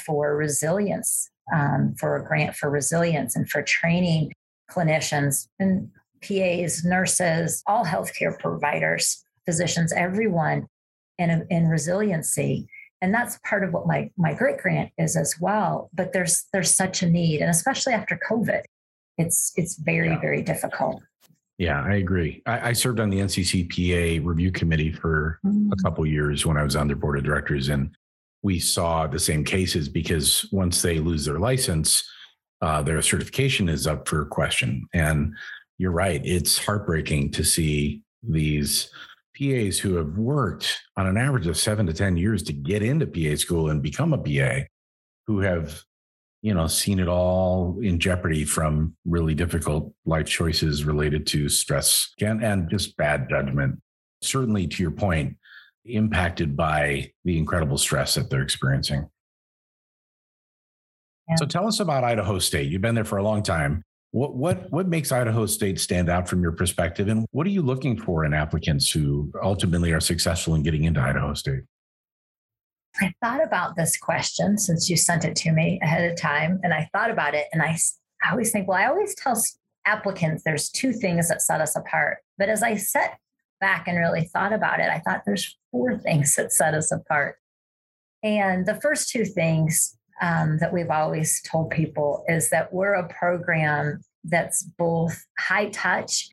for 0.04 0.36
resilience 0.36 1.30
um, 1.52 1.94
for 1.98 2.16
a 2.16 2.24
grant 2.24 2.56
for 2.56 2.70
resilience 2.70 3.36
and 3.36 3.48
for 3.48 3.62
training 3.62 4.32
clinicians 4.70 5.48
and 5.58 5.90
PAs, 6.22 6.84
nurses, 6.84 7.62
all 7.66 7.84
healthcare 7.84 8.38
providers, 8.38 9.24
physicians, 9.44 9.92
everyone 9.92 10.66
in, 11.18 11.46
in 11.50 11.68
resiliency. 11.68 12.68
And 13.00 13.14
that's 13.14 13.38
part 13.46 13.64
of 13.64 13.72
what 13.72 13.86
my, 13.86 14.10
my 14.16 14.34
grit 14.34 14.60
grant 14.60 14.90
is 14.98 15.16
as 15.16 15.36
well. 15.40 15.88
But 15.94 16.12
there's 16.12 16.46
there's 16.52 16.74
such 16.74 17.02
a 17.02 17.08
need, 17.08 17.40
and 17.40 17.50
especially 17.50 17.92
after 17.92 18.18
COVID, 18.28 18.62
it's 19.18 19.52
it's 19.56 19.76
very, 19.76 20.08
yeah. 20.08 20.20
very 20.20 20.42
difficult. 20.42 21.00
Yeah, 21.58 21.82
I 21.82 21.94
agree. 21.94 22.42
I, 22.46 22.68
I, 22.68 22.72
served 22.72 23.00
on 23.00 23.10
the 23.10 23.18
NCCPA 23.18 24.24
review 24.24 24.52
committee 24.52 24.92
for 24.92 25.40
mm-hmm. 25.44 25.72
a 25.72 25.76
mm. 25.76 25.82
couple 25.82 26.06
years 26.06 26.46
when 26.46 26.56
I 26.56 26.62
was 26.62 26.76
on 26.76 26.86
their 26.86 26.96
board 26.96 27.18
of 27.18 27.24
directors, 27.24 27.68
and 27.68 27.90
we 28.42 28.58
saw 28.58 29.06
the 29.06 29.18
same 29.18 29.44
cases 29.44 29.88
because 29.88 30.48
once 30.52 30.82
they 30.82 30.98
lose 30.98 31.24
their 31.24 31.38
license, 31.38 32.08
uh, 32.60 32.82
their 32.82 33.00
certification 33.02 33.68
is 33.68 33.86
up 33.86 34.08
for 34.08 34.24
question. 34.26 34.86
And 34.92 35.34
you're 35.78 35.92
right; 35.92 36.20
it's 36.24 36.58
heartbreaking 36.58 37.32
to 37.32 37.44
see 37.44 38.02
these 38.22 38.90
PAs 39.36 39.78
who 39.78 39.94
have 39.94 40.18
worked 40.18 40.80
on 40.96 41.06
an 41.06 41.16
average 41.16 41.46
of 41.46 41.56
seven 41.56 41.86
to 41.86 41.92
ten 41.92 42.16
years 42.16 42.42
to 42.44 42.52
get 42.52 42.82
into 42.82 43.06
PA 43.06 43.36
school 43.36 43.70
and 43.70 43.82
become 43.82 44.12
a 44.12 44.18
PA, 44.18 44.64
who 45.26 45.40
have 45.40 45.82
you 46.42 46.54
know 46.54 46.66
seen 46.66 46.98
it 46.98 47.08
all 47.08 47.78
in 47.82 47.98
jeopardy 47.98 48.44
from 48.44 48.96
really 49.04 49.34
difficult 49.34 49.92
life 50.06 50.26
choices 50.26 50.84
related 50.84 51.26
to 51.26 51.48
stress 51.48 52.12
and, 52.20 52.42
and 52.44 52.70
just 52.70 52.96
bad 52.96 53.28
judgment 53.28 53.80
certainly 54.22 54.66
to 54.66 54.82
your 54.82 54.90
point 54.90 55.36
impacted 55.84 56.56
by 56.56 57.12
the 57.24 57.38
incredible 57.38 57.78
stress 57.78 58.14
that 58.14 58.30
they're 58.30 58.42
experiencing. 58.42 59.08
Yeah. 61.28 61.36
So 61.36 61.46
tell 61.46 61.66
us 61.66 61.80
about 61.80 62.04
Idaho 62.04 62.38
State. 62.38 62.70
You've 62.70 62.82
been 62.82 62.94
there 62.94 63.04
for 63.04 63.18
a 63.18 63.22
long 63.22 63.42
time. 63.42 63.82
What 64.10 64.34
what 64.34 64.70
what 64.72 64.88
makes 64.88 65.12
Idaho 65.12 65.44
State 65.44 65.78
stand 65.78 66.08
out 66.08 66.28
from 66.28 66.40
your 66.40 66.52
perspective, 66.52 67.08
and 67.08 67.26
what 67.32 67.46
are 67.46 67.50
you 67.50 67.60
looking 67.60 68.00
for 68.00 68.24
in 68.24 68.32
applicants 68.32 68.90
who 68.90 69.30
ultimately 69.42 69.92
are 69.92 70.00
successful 70.00 70.54
in 70.54 70.62
getting 70.62 70.84
into 70.84 71.00
Idaho 71.00 71.34
State? 71.34 71.64
I 73.00 73.12
thought 73.22 73.44
about 73.44 73.76
this 73.76 73.98
question 73.98 74.56
since 74.56 74.88
you 74.88 74.96
sent 74.96 75.24
it 75.24 75.36
to 75.36 75.52
me 75.52 75.78
ahead 75.82 76.10
of 76.10 76.16
time, 76.16 76.58
and 76.62 76.72
I 76.72 76.88
thought 76.92 77.10
about 77.10 77.34
it, 77.34 77.46
and 77.52 77.62
I, 77.62 77.76
I 78.24 78.30
always 78.30 78.50
think, 78.50 78.66
well, 78.66 78.78
I 78.78 78.86
always 78.86 79.14
tell 79.14 79.40
applicants 79.86 80.42
there's 80.42 80.68
two 80.68 80.92
things 80.92 81.28
that 81.28 81.42
set 81.42 81.60
us 81.60 81.76
apart. 81.76 82.18
But 82.38 82.48
as 82.48 82.62
I 82.62 82.76
set 82.76 83.18
back 83.60 83.88
and 83.88 83.98
really 83.98 84.24
thought 84.24 84.52
about 84.52 84.80
it, 84.80 84.88
I 84.88 85.00
thought 85.00 85.22
there's 85.26 85.56
four 85.70 85.96
things 85.98 86.34
that 86.34 86.52
set 86.52 86.74
us 86.74 86.92
apart. 86.92 87.36
And 88.22 88.66
the 88.66 88.80
first 88.80 89.10
two 89.10 89.24
things 89.24 89.96
um, 90.20 90.58
that 90.58 90.72
we've 90.72 90.90
always 90.90 91.40
told 91.42 91.70
people 91.70 92.24
is 92.28 92.50
that 92.50 92.72
we're 92.72 92.94
a 92.94 93.08
program 93.08 94.00
that's 94.24 94.62
both 94.62 95.24
high 95.38 95.68
touch 95.70 96.28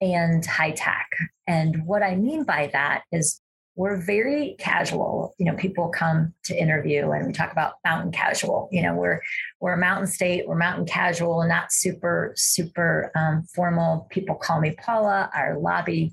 and 0.00 0.44
high 0.44 0.72
tech. 0.72 1.08
And 1.46 1.86
what 1.86 2.02
I 2.02 2.16
mean 2.16 2.44
by 2.44 2.70
that 2.72 3.02
is 3.12 3.40
we're 3.76 3.96
very 3.96 4.56
casual. 4.58 5.34
You 5.38 5.46
know, 5.46 5.56
people 5.56 5.88
come 5.88 6.34
to 6.44 6.54
interview 6.54 7.10
and 7.12 7.26
we 7.26 7.32
talk 7.32 7.52
about 7.52 7.74
mountain 7.84 8.12
casual. 8.12 8.68
You 8.70 8.82
know, 8.82 8.94
we're 8.94 9.20
we're 9.60 9.74
a 9.74 9.78
mountain 9.78 10.06
state, 10.06 10.46
we're 10.46 10.56
mountain 10.56 10.86
casual, 10.86 11.46
not 11.46 11.72
super 11.72 12.32
super 12.36 13.10
um, 13.16 13.44
formal. 13.54 14.06
People 14.10 14.34
call 14.34 14.60
me 14.60 14.72
Paula. 14.72 15.30
Our 15.34 15.58
lobby 15.58 16.12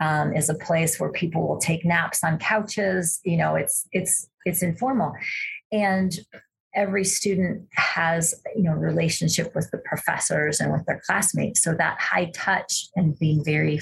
um, 0.00 0.34
is 0.34 0.48
a 0.48 0.54
place 0.54 0.98
where 0.98 1.10
people 1.10 1.46
will 1.46 1.58
take 1.58 1.84
naps 1.84 2.24
on 2.24 2.38
couches. 2.38 3.20
You 3.24 3.36
know, 3.36 3.54
it's 3.54 3.86
it's 3.92 4.28
it's 4.44 4.62
informal, 4.62 5.12
and 5.72 6.12
every 6.74 7.04
student 7.04 7.66
has 7.72 8.34
you 8.56 8.64
know 8.64 8.72
relationship 8.72 9.54
with 9.54 9.70
the 9.70 9.78
professors 9.78 10.60
and 10.60 10.72
with 10.72 10.84
their 10.86 11.00
classmates. 11.06 11.62
So 11.62 11.74
that 11.74 12.00
high 12.00 12.30
touch 12.34 12.88
and 12.96 13.18
being 13.18 13.44
very 13.44 13.80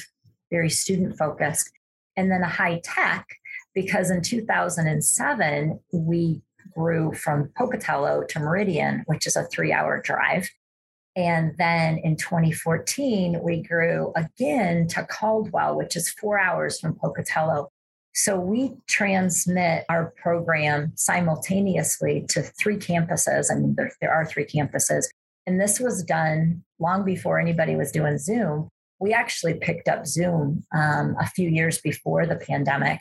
very 0.50 0.70
student 0.70 1.16
focused, 1.16 1.70
and 2.16 2.30
then 2.30 2.42
a 2.42 2.48
high 2.48 2.80
tech 2.84 3.26
because 3.74 4.10
in 4.10 4.22
2007 4.22 5.80
we 5.92 6.42
grew 6.74 7.12
from 7.12 7.50
Pocatello 7.56 8.24
to 8.24 8.40
Meridian, 8.40 9.02
which 9.06 9.26
is 9.26 9.36
a 9.36 9.44
three 9.44 9.72
hour 9.72 10.00
drive. 10.00 10.48
And 11.14 11.54
then 11.58 11.98
in 11.98 12.16
2014, 12.16 13.40
we 13.42 13.62
grew 13.62 14.12
again 14.16 14.86
to 14.88 15.04
Caldwell, 15.04 15.76
which 15.76 15.94
is 15.94 16.10
four 16.10 16.38
hours 16.38 16.80
from 16.80 16.94
Pocatello. 16.94 17.68
So 18.14 18.38
we 18.38 18.74
transmit 18.88 19.84
our 19.88 20.12
program 20.22 20.92
simultaneously 20.96 22.24
to 22.30 22.42
three 22.42 22.76
campuses. 22.76 23.50
I 23.50 23.56
mean, 23.56 23.74
there, 23.74 23.90
there 24.00 24.12
are 24.12 24.24
three 24.24 24.44
campuses. 24.44 25.04
And 25.46 25.60
this 25.60 25.80
was 25.80 26.02
done 26.02 26.62
long 26.78 27.04
before 27.04 27.38
anybody 27.38 27.74
was 27.76 27.92
doing 27.92 28.18
Zoom. 28.18 28.68
We 28.98 29.12
actually 29.12 29.54
picked 29.54 29.88
up 29.88 30.06
Zoom 30.06 30.64
um, 30.74 31.16
a 31.20 31.26
few 31.26 31.48
years 31.48 31.80
before 31.80 32.26
the 32.26 32.36
pandemic. 32.36 33.00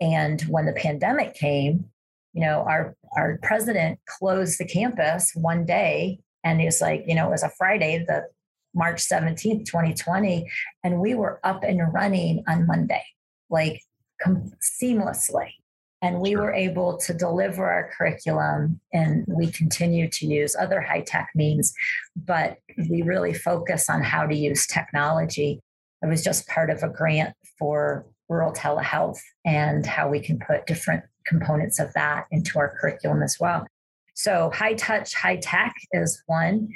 And 0.00 0.40
when 0.42 0.66
the 0.66 0.72
pandemic 0.72 1.34
came, 1.34 1.86
you 2.32 2.42
know, 2.42 2.64
our, 2.68 2.94
our 3.16 3.38
president 3.42 3.98
closed 4.06 4.58
the 4.58 4.64
campus 4.64 5.32
one 5.34 5.66
day 5.66 6.20
and 6.44 6.60
he 6.60 6.66
was 6.66 6.80
like, 6.80 7.04
you 7.06 7.14
know, 7.14 7.28
it 7.28 7.30
was 7.30 7.42
a 7.42 7.50
Friday, 7.50 8.04
the 8.06 8.26
March 8.74 9.00
17th, 9.00 9.66
2020, 9.66 10.50
and 10.82 11.00
we 11.00 11.14
were 11.14 11.40
up 11.44 11.62
and 11.62 11.80
running 11.92 12.42
on 12.48 12.66
Monday, 12.66 13.04
like 13.50 13.82
com- 14.22 14.52
seamlessly. 14.60 15.50
And 16.00 16.20
we 16.20 16.34
were 16.34 16.52
able 16.52 16.96
to 16.96 17.14
deliver 17.14 17.64
our 17.64 17.92
curriculum, 17.96 18.80
and 18.92 19.24
we 19.28 19.52
continue 19.52 20.08
to 20.08 20.26
use 20.26 20.56
other 20.58 20.80
high 20.80 21.02
tech 21.02 21.30
means, 21.36 21.72
but 22.16 22.58
we 22.90 23.02
really 23.02 23.32
focus 23.32 23.88
on 23.88 24.02
how 24.02 24.26
to 24.26 24.34
use 24.34 24.66
technology. 24.66 25.60
It 26.02 26.06
was 26.06 26.24
just 26.24 26.48
part 26.48 26.70
of 26.70 26.82
a 26.82 26.88
grant 26.88 27.36
for 27.56 28.04
rural 28.28 28.52
telehealth 28.52 29.18
and 29.44 29.86
how 29.86 30.08
we 30.08 30.18
can 30.18 30.40
put 30.40 30.66
different 30.66 31.04
components 31.26 31.78
of 31.78 31.92
that 31.92 32.26
into 32.32 32.58
our 32.58 32.76
curriculum 32.80 33.22
as 33.22 33.36
well. 33.38 33.64
So, 34.14 34.50
high 34.54 34.74
touch, 34.74 35.14
high 35.14 35.36
tech 35.36 35.74
is 35.92 36.22
one. 36.26 36.68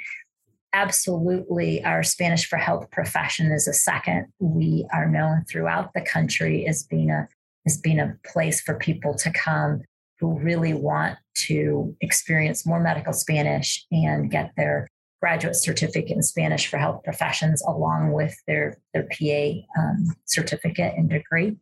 Absolutely, 0.73 1.83
our 1.83 2.03
Spanish 2.03 2.47
for 2.47 2.57
Health 2.57 2.89
profession 2.91 3.51
is 3.51 3.67
a 3.67 3.73
second. 3.73 4.27
We 4.39 4.85
are 4.93 5.07
known 5.07 5.45
throughout 5.49 5.93
the 5.93 6.01
country 6.01 6.67
as 6.67 6.83
being 6.83 7.11
a 7.11 7.27
as 7.65 7.77
being 7.77 7.99
a 7.99 8.15
place 8.25 8.61
for 8.61 8.75
people 8.75 9.13
to 9.13 9.31
come 9.31 9.81
who 10.19 10.39
really 10.39 10.73
want 10.73 11.17
to 11.35 11.95
experience 12.01 12.65
more 12.65 12.79
medical 12.79 13.13
Spanish 13.13 13.85
and 13.91 14.31
get 14.31 14.51
their 14.57 14.87
graduate 15.21 15.55
certificate 15.55 16.15
in 16.15 16.23
Spanish 16.23 16.67
for 16.67 16.77
health 16.77 17.03
professions 17.03 17.61
along 17.67 18.13
with 18.13 18.35
their 18.47 18.77
their 18.93 19.07
PA 19.11 19.81
um, 19.81 20.15
certificate 20.25 20.93
and 20.97 21.09
degree. 21.09 21.55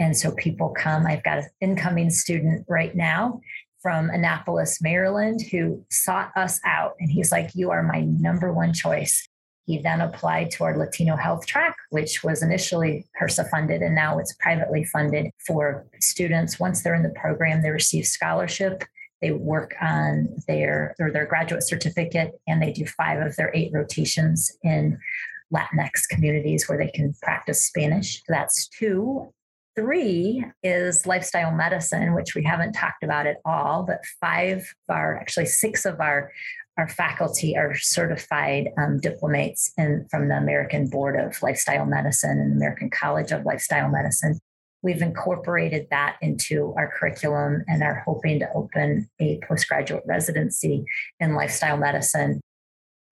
And 0.00 0.16
so 0.16 0.30
people 0.32 0.70
come. 0.70 1.06
I've 1.06 1.24
got 1.24 1.38
an 1.38 1.48
incoming 1.60 2.10
student 2.10 2.64
right 2.68 2.94
now 2.94 3.40
from 3.88 4.10
Annapolis, 4.10 4.82
Maryland, 4.82 5.40
who 5.50 5.82
sought 5.90 6.30
us 6.36 6.60
out. 6.62 6.92
And 7.00 7.10
he's 7.10 7.32
like, 7.32 7.52
You 7.54 7.70
are 7.70 7.82
my 7.82 8.02
number 8.02 8.52
one 8.52 8.74
choice. 8.74 9.26
He 9.64 9.78
then 9.78 10.02
applied 10.02 10.50
to 10.50 10.64
our 10.64 10.76
Latino 10.76 11.16
Health 11.16 11.46
Track, 11.46 11.74
which 11.88 12.22
was 12.22 12.42
initially 12.42 13.06
HRSA 13.18 13.48
funded, 13.48 13.80
and 13.80 13.94
now 13.94 14.18
it's 14.18 14.34
privately 14.34 14.84
funded 14.84 15.30
for 15.46 15.86
students. 16.00 16.60
Once 16.60 16.82
they're 16.82 16.94
in 16.94 17.02
the 17.02 17.14
program, 17.18 17.62
they 17.62 17.70
receive 17.70 18.04
scholarship 18.04 18.84
They 19.22 19.30
work 19.30 19.74
on 19.80 20.36
their 20.46 20.94
or 21.00 21.10
their 21.10 21.24
graduate 21.24 21.62
certificate, 21.62 22.32
and 22.46 22.60
they 22.60 22.72
do 22.72 22.84
five 22.84 23.26
of 23.26 23.36
their 23.36 23.50
eight 23.54 23.70
rotations 23.72 24.54
in 24.62 24.98
Latinx 25.50 26.06
communities 26.10 26.68
where 26.68 26.76
they 26.76 26.90
can 26.90 27.14
practice 27.22 27.64
Spanish. 27.64 28.22
That's 28.28 28.68
two. 28.68 29.32
Three 29.78 30.44
is 30.64 31.06
lifestyle 31.06 31.52
medicine, 31.52 32.12
which 32.12 32.34
we 32.34 32.42
haven't 32.42 32.72
talked 32.72 33.04
about 33.04 33.28
at 33.28 33.36
all, 33.44 33.84
but 33.84 34.00
five 34.20 34.58
of 34.88 34.96
our, 34.96 35.16
actually 35.16 35.46
six 35.46 35.84
of 35.84 36.00
our, 36.00 36.32
our 36.76 36.88
faculty 36.88 37.56
are 37.56 37.76
certified 37.76 38.70
um, 38.76 38.98
diplomates 38.98 39.72
in, 39.78 40.04
from 40.10 40.26
the 40.26 40.36
American 40.36 40.88
Board 40.88 41.14
of 41.14 41.40
Lifestyle 41.44 41.86
Medicine 41.86 42.40
and 42.40 42.56
American 42.56 42.90
College 42.90 43.30
of 43.30 43.44
Lifestyle 43.44 43.88
Medicine. 43.88 44.40
We've 44.82 45.00
incorporated 45.00 45.86
that 45.90 46.16
into 46.20 46.74
our 46.76 46.92
curriculum 46.98 47.62
and 47.68 47.84
are 47.84 48.02
hoping 48.04 48.40
to 48.40 48.52
open 48.54 49.08
a 49.20 49.38
postgraduate 49.46 50.02
residency 50.08 50.86
in 51.20 51.36
lifestyle 51.36 51.76
medicine 51.76 52.40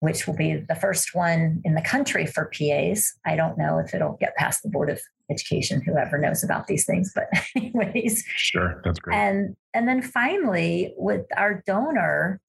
which 0.00 0.26
will 0.26 0.36
be 0.36 0.56
the 0.68 0.74
first 0.74 1.14
one 1.14 1.60
in 1.64 1.74
the 1.74 1.80
country 1.80 2.26
for 2.26 2.50
PAs. 2.56 3.14
I 3.24 3.34
don't 3.34 3.56
know 3.56 3.78
if 3.78 3.94
it'll 3.94 4.18
get 4.20 4.36
past 4.36 4.62
the 4.62 4.68
Board 4.68 4.90
of 4.90 5.00
Education, 5.30 5.82
whoever 5.82 6.18
knows 6.18 6.44
about 6.44 6.66
these 6.66 6.84
things, 6.84 7.12
but 7.14 7.28
anyways. 7.56 8.24
Sure, 8.36 8.80
that's 8.84 8.98
great. 8.98 9.16
And 9.16 9.56
and 9.74 9.88
then 9.88 10.02
finally, 10.02 10.94
with 10.96 11.26
our 11.36 11.62
donor, 11.66 12.40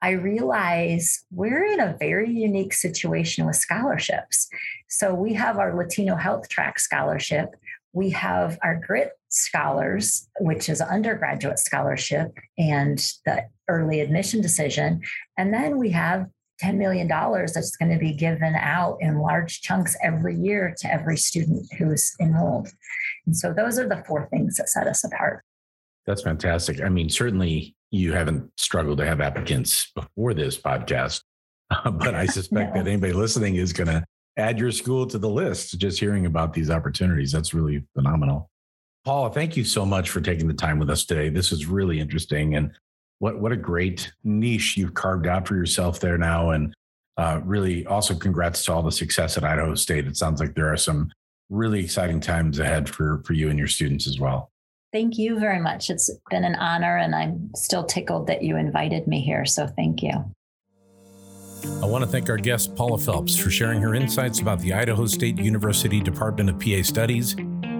I 0.00 0.10
realize 0.10 1.24
we're 1.30 1.64
in 1.64 1.80
a 1.80 1.96
very 1.98 2.30
unique 2.30 2.72
situation 2.72 3.46
with 3.46 3.56
scholarships. 3.56 4.48
So 4.88 5.12
we 5.14 5.34
have 5.34 5.58
our 5.58 5.76
Latino 5.76 6.14
Health 6.14 6.48
Track 6.48 6.78
scholarship. 6.78 7.56
We 7.92 8.10
have 8.10 8.58
our 8.62 8.76
GRIT 8.76 9.12
scholars, 9.28 10.28
which 10.40 10.68
is 10.68 10.80
an 10.80 10.88
undergraduate 10.88 11.58
scholarship 11.58 12.32
and 12.56 12.98
the 13.24 13.48
early 13.68 14.00
admission 14.00 14.40
decision. 14.40 15.02
And 15.36 15.52
then 15.52 15.78
we 15.78 15.90
have 15.90 16.26
$10 16.62 16.76
million 16.76 17.08
that's 17.08 17.76
going 17.76 17.92
to 17.92 17.98
be 17.98 18.12
given 18.12 18.54
out 18.56 18.98
in 19.00 19.18
large 19.18 19.62
chunks 19.62 19.96
every 20.02 20.36
year 20.36 20.74
to 20.78 20.92
every 20.92 21.16
student 21.16 21.66
who's 21.78 22.14
enrolled. 22.20 22.68
And 23.26 23.36
so 23.36 23.52
those 23.52 23.78
are 23.78 23.88
the 23.88 24.02
four 24.06 24.28
things 24.30 24.56
that 24.56 24.68
set 24.68 24.86
us 24.86 25.04
apart. 25.04 25.44
That's 26.06 26.22
fantastic. 26.22 26.80
I 26.80 26.88
mean, 26.88 27.10
certainly 27.10 27.76
you 27.90 28.12
haven't 28.12 28.50
struggled 28.56 28.98
to 28.98 29.06
have 29.06 29.20
applicants 29.20 29.90
before 29.94 30.34
this 30.34 30.58
podcast, 30.58 31.22
but 31.70 32.14
I 32.14 32.26
suspect 32.26 32.74
no. 32.74 32.82
that 32.82 32.88
anybody 32.88 33.12
listening 33.12 33.56
is 33.56 33.72
going 33.72 33.88
to 33.88 34.04
add 34.36 34.58
your 34.58 34.70
school 34.70 35.06
to 35.06 35.18
the 35.18 35.28
list 35.28 35.78
just 35.78 36.00
hearing 36.00 36.26
about 36.26 36.52
these 36.52 36.70
opportunities. 36.70 37.32
That's 37.32 37.52
really 37.52 37.84
phenomenal. 37.94 38.50
Paula, 39.04 39.30
thank 39.30 39.56
you 39.56 39.64
so 39.64 39.84
much 39.84 40.10
for 40.10 40.20
taking 40.20 40.48
the 40.48 40.54
time 40.54 40.78
with 40.78 40.90
us 40.90 41.04
today. 41.04 41.28
This 41.28 41.52
is 41.52 41.66
really 41.66 41.98
interesting. 41.98 42.56
And 42.56 42.72
what 43.18 43.40
what 43.40 43.52
a 43.52 43.56
great 43.56 44.12
niche 44.24 44.76
you've 44.76 44.94
carved 44.94 45.26
out 45.26 45.46
for 45.46 45.56
yourself 45.56 46.00
there 46.00 46.18
now, 46.18 46.50
and 46.50 46.74
uh, 47.16 47.40
really 47.44 47.86
also 47.86 48.14
congrats 48.14 48.64
to 48.64 48.72
all 48.72 48.82
the 48.82 48.92
success 48.92 49.36
at 49.36 49.44
Idaho 49.44 49.74
State. 49.74 50.06
It 50.06 50.16
sounds 50.16 50.40
like 50.40 50.54
there 50.54 50.72
are 50.72 50.76
some 50.76 51.10
really 51.50 51.80
exciting 51.80 52.20
times 52.20 52.58
ahead 52.58 52.88
for 52.88 53.22
for 53.24 53.32
you 53.32 53.50
and 53.50 53.58
your 53.58 53.68
students 53.68 54.06
as 54.06 54.18
well. 54.18 54.50
Thank 54.92 55.18
you 55.18 55.38
very 55.38 55.60
much. 55.60 55.90
It's 55.90 56.10
been 56.30 56.44
an 56.44 56.54
honor, 56.54 56.96
and 56.96 57.14
I'm 57.14 57.50
still 57.54 57.84
tickled 57.84 58.26
that 58.28 58.42
you 58.42 58.56
invited 58.56 59.06
me 59.06 59.20
here. 59.20 59.44
So 59.44 59.66
thank 59.66 60.02
you. 60.02 60.12
I 61.82 61.86
want 61.86 62.04
to 62.04 62.10
thank 62.10 62.30
our 62.30 62.36
guest, 62.36 62.76
Paula 62.76 62.98
Phelps, 62.98 63.36
for 63.36 63.50
sharing 63.50 63.82
her 63.82 63.94
insights 63.94 64.40
about 64.40 64.60
the 64.60 64.72
Idaho 64.72 65.06
State 65.06 65.38
University 65.38 66.00
Department 66.00 66.48
of 66.48 66.58
PA 66.60 66.82
Studies 66.82 67.34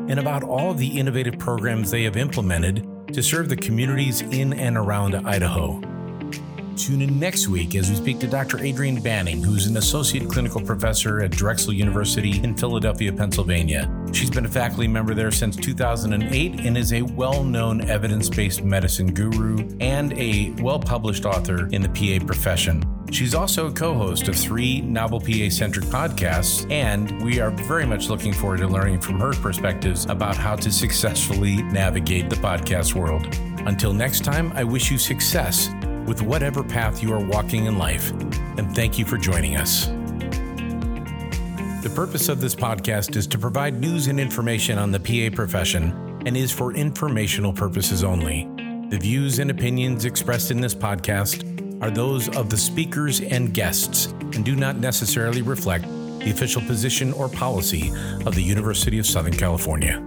and 0.09 0.19
about 0.19 0.43
all 0.43 0.71
of 0.71 0.79
the 0.79 0.99
innovative 0.99 1.39
programs 1.39 1.91
they 1.91 2.03
have 2.03 2.17
implemented 2.17 2.87
to 3.13 3.23
serve 3.23 3.49
the 3.49 3.57
communities 3.57 4.23
in 4.23 4.53
and 4.53 4.77
around 4.77 5.15
Idaho. 5.15 5.81
Tune 6.79 7.03
in 7.03 7.19
next 7.19 7.49
week 7.49 7.75
as 7.75 7.91
we 7.91 7.97
speak 7.97 8.21
to 8.21 8.29
Dr. 8.29 8.59
Adrienne 8.59 9.03
Banning, 9.03 9.43
who's 9.43 9.67
an 9.67 9.77
associate 9.79 10.31
clinical 10.31 10.61
professor 10.61 11.21
at 11.21 11.33
Drexel 11.33 11.73
University 11.73 12.41
in 12.45 12.57
Philadelphia, 12.57 13.13
Pennsylvania. 13.13 13.91
She's 14.13 14.31
been 14.31 14.47
a 14.47 14.49
faculty 14.49 14.87
member 14.87 15.13
there 15.13 15.33
since 15.33 15.57
2008 15.57 16.61
and 16.61 16.79
is 16.79 16.93
a 16.93 17.03
well 17.03 17.43
known 17.43 17.81
evidence 17.83 18.31
based 18.31 18.63
medicine 18.63 19.13
guru 19.13 19.69
and 19.81 20.13
a 20.13 20.51
well 20.63 20.79
published 20.79 21.25
author 21.25 21.67
in 21.73 21.83
the 21.83 21.89
PA 21.89 22.25
profession. 22.25 22.85
She's 23.11 23.35
also 23.35 23.69
a 23.69 23.73
co 23.73 23.95
host 23.95 24.29
of 24.29 24.37
three 24.37 24.81
novel 24.83 25.21
PA 25.21 25.49
centric 25.51 25.87
podcasts, 25.87 26.71
and 26.71 27.23
we 27.23 27.41
are 27.41 27.51
very 27.51 27.87
much 27.87 28.09
looking 28.09 28.33
forward 28.33 28.59
to 28.59 28.69
learning 28.69 29.01
from 29.01 29.19
her 29.19 29.33
perspectives 29.33 30.05
about 30.07 30.37
how 30.37 30.57
to 30.57 30.71
successfully 30.71 31.63
navigate 31.63 32.29
the 32.29 32.37
podcast 32.37 32.95
world. 32.95 33.27
Until 33.67 33.93
next 33.93 34.25
time, 34.25 34.53
I 34.53 34.65
wish 34.65 34.91
you 34.91 34.99
success 34.99 35.71
with 36.07 36.23
whatever 36.23 36.63
path 36.63 37.03
you 37.03 37.13
are 37.13 37.25
walking 37.25 37.67
in 37.67 37.79
life, 37.79 38.11
and 38.13 38.75
thank 38.75 38.99
you 38.99 39.05
for 39.05 39.17
joining 39.17 39.57
us. 39.57 39.87
The 41.83 41.93
purpose 41.95 42.29
of 42.29 42.41
this 42.41 42.55
podcast 42.55 43.17
is 43.17 43.27
to 43.29 43.39
provide 43.39 43.81
news 43.81 44.09
and 44.09 44.21
information 44.21 44.79
on 44.79 44.91
the 44.91 45.01
PA 45.01 45.35
profession 45.35 46.23
and 46.27 46.37
is 46.37 46.53
for 46.53 46.75
informational 46.75 47.53
purposes 47.53 48.05
only. 48.05 48.49
The 48.91 48.99
views 48.99 49.39
and 49.39 49.51
opinions 49.51 50.05
expressed 50.05 50.51
in 50.51 50.61
this 50.61 50.75
podcast 50.75 51.59
are 51.81 51.91
those 51.91 52.35
of 52.37 52.51
the 52.51 52.57
speakers 52.57 53.21
and 53.21 53.55
guests 53.55 54.07
and 54.07 54.45
do 54.45 54.57
not 54.57 54.77
necessarily 54.77 55.43
reflect 55.43 55.85
the 56.21 56.31
official 56.31 56.63
position 56.63 57.13
or 57.13 57.29
policy 57.29 57.91
of 58.27 58.35
the 58.35 58.43
University 58.43 58.99
of 58.99 59.07
Southern 59.07 59.35
California. 59.35 60.03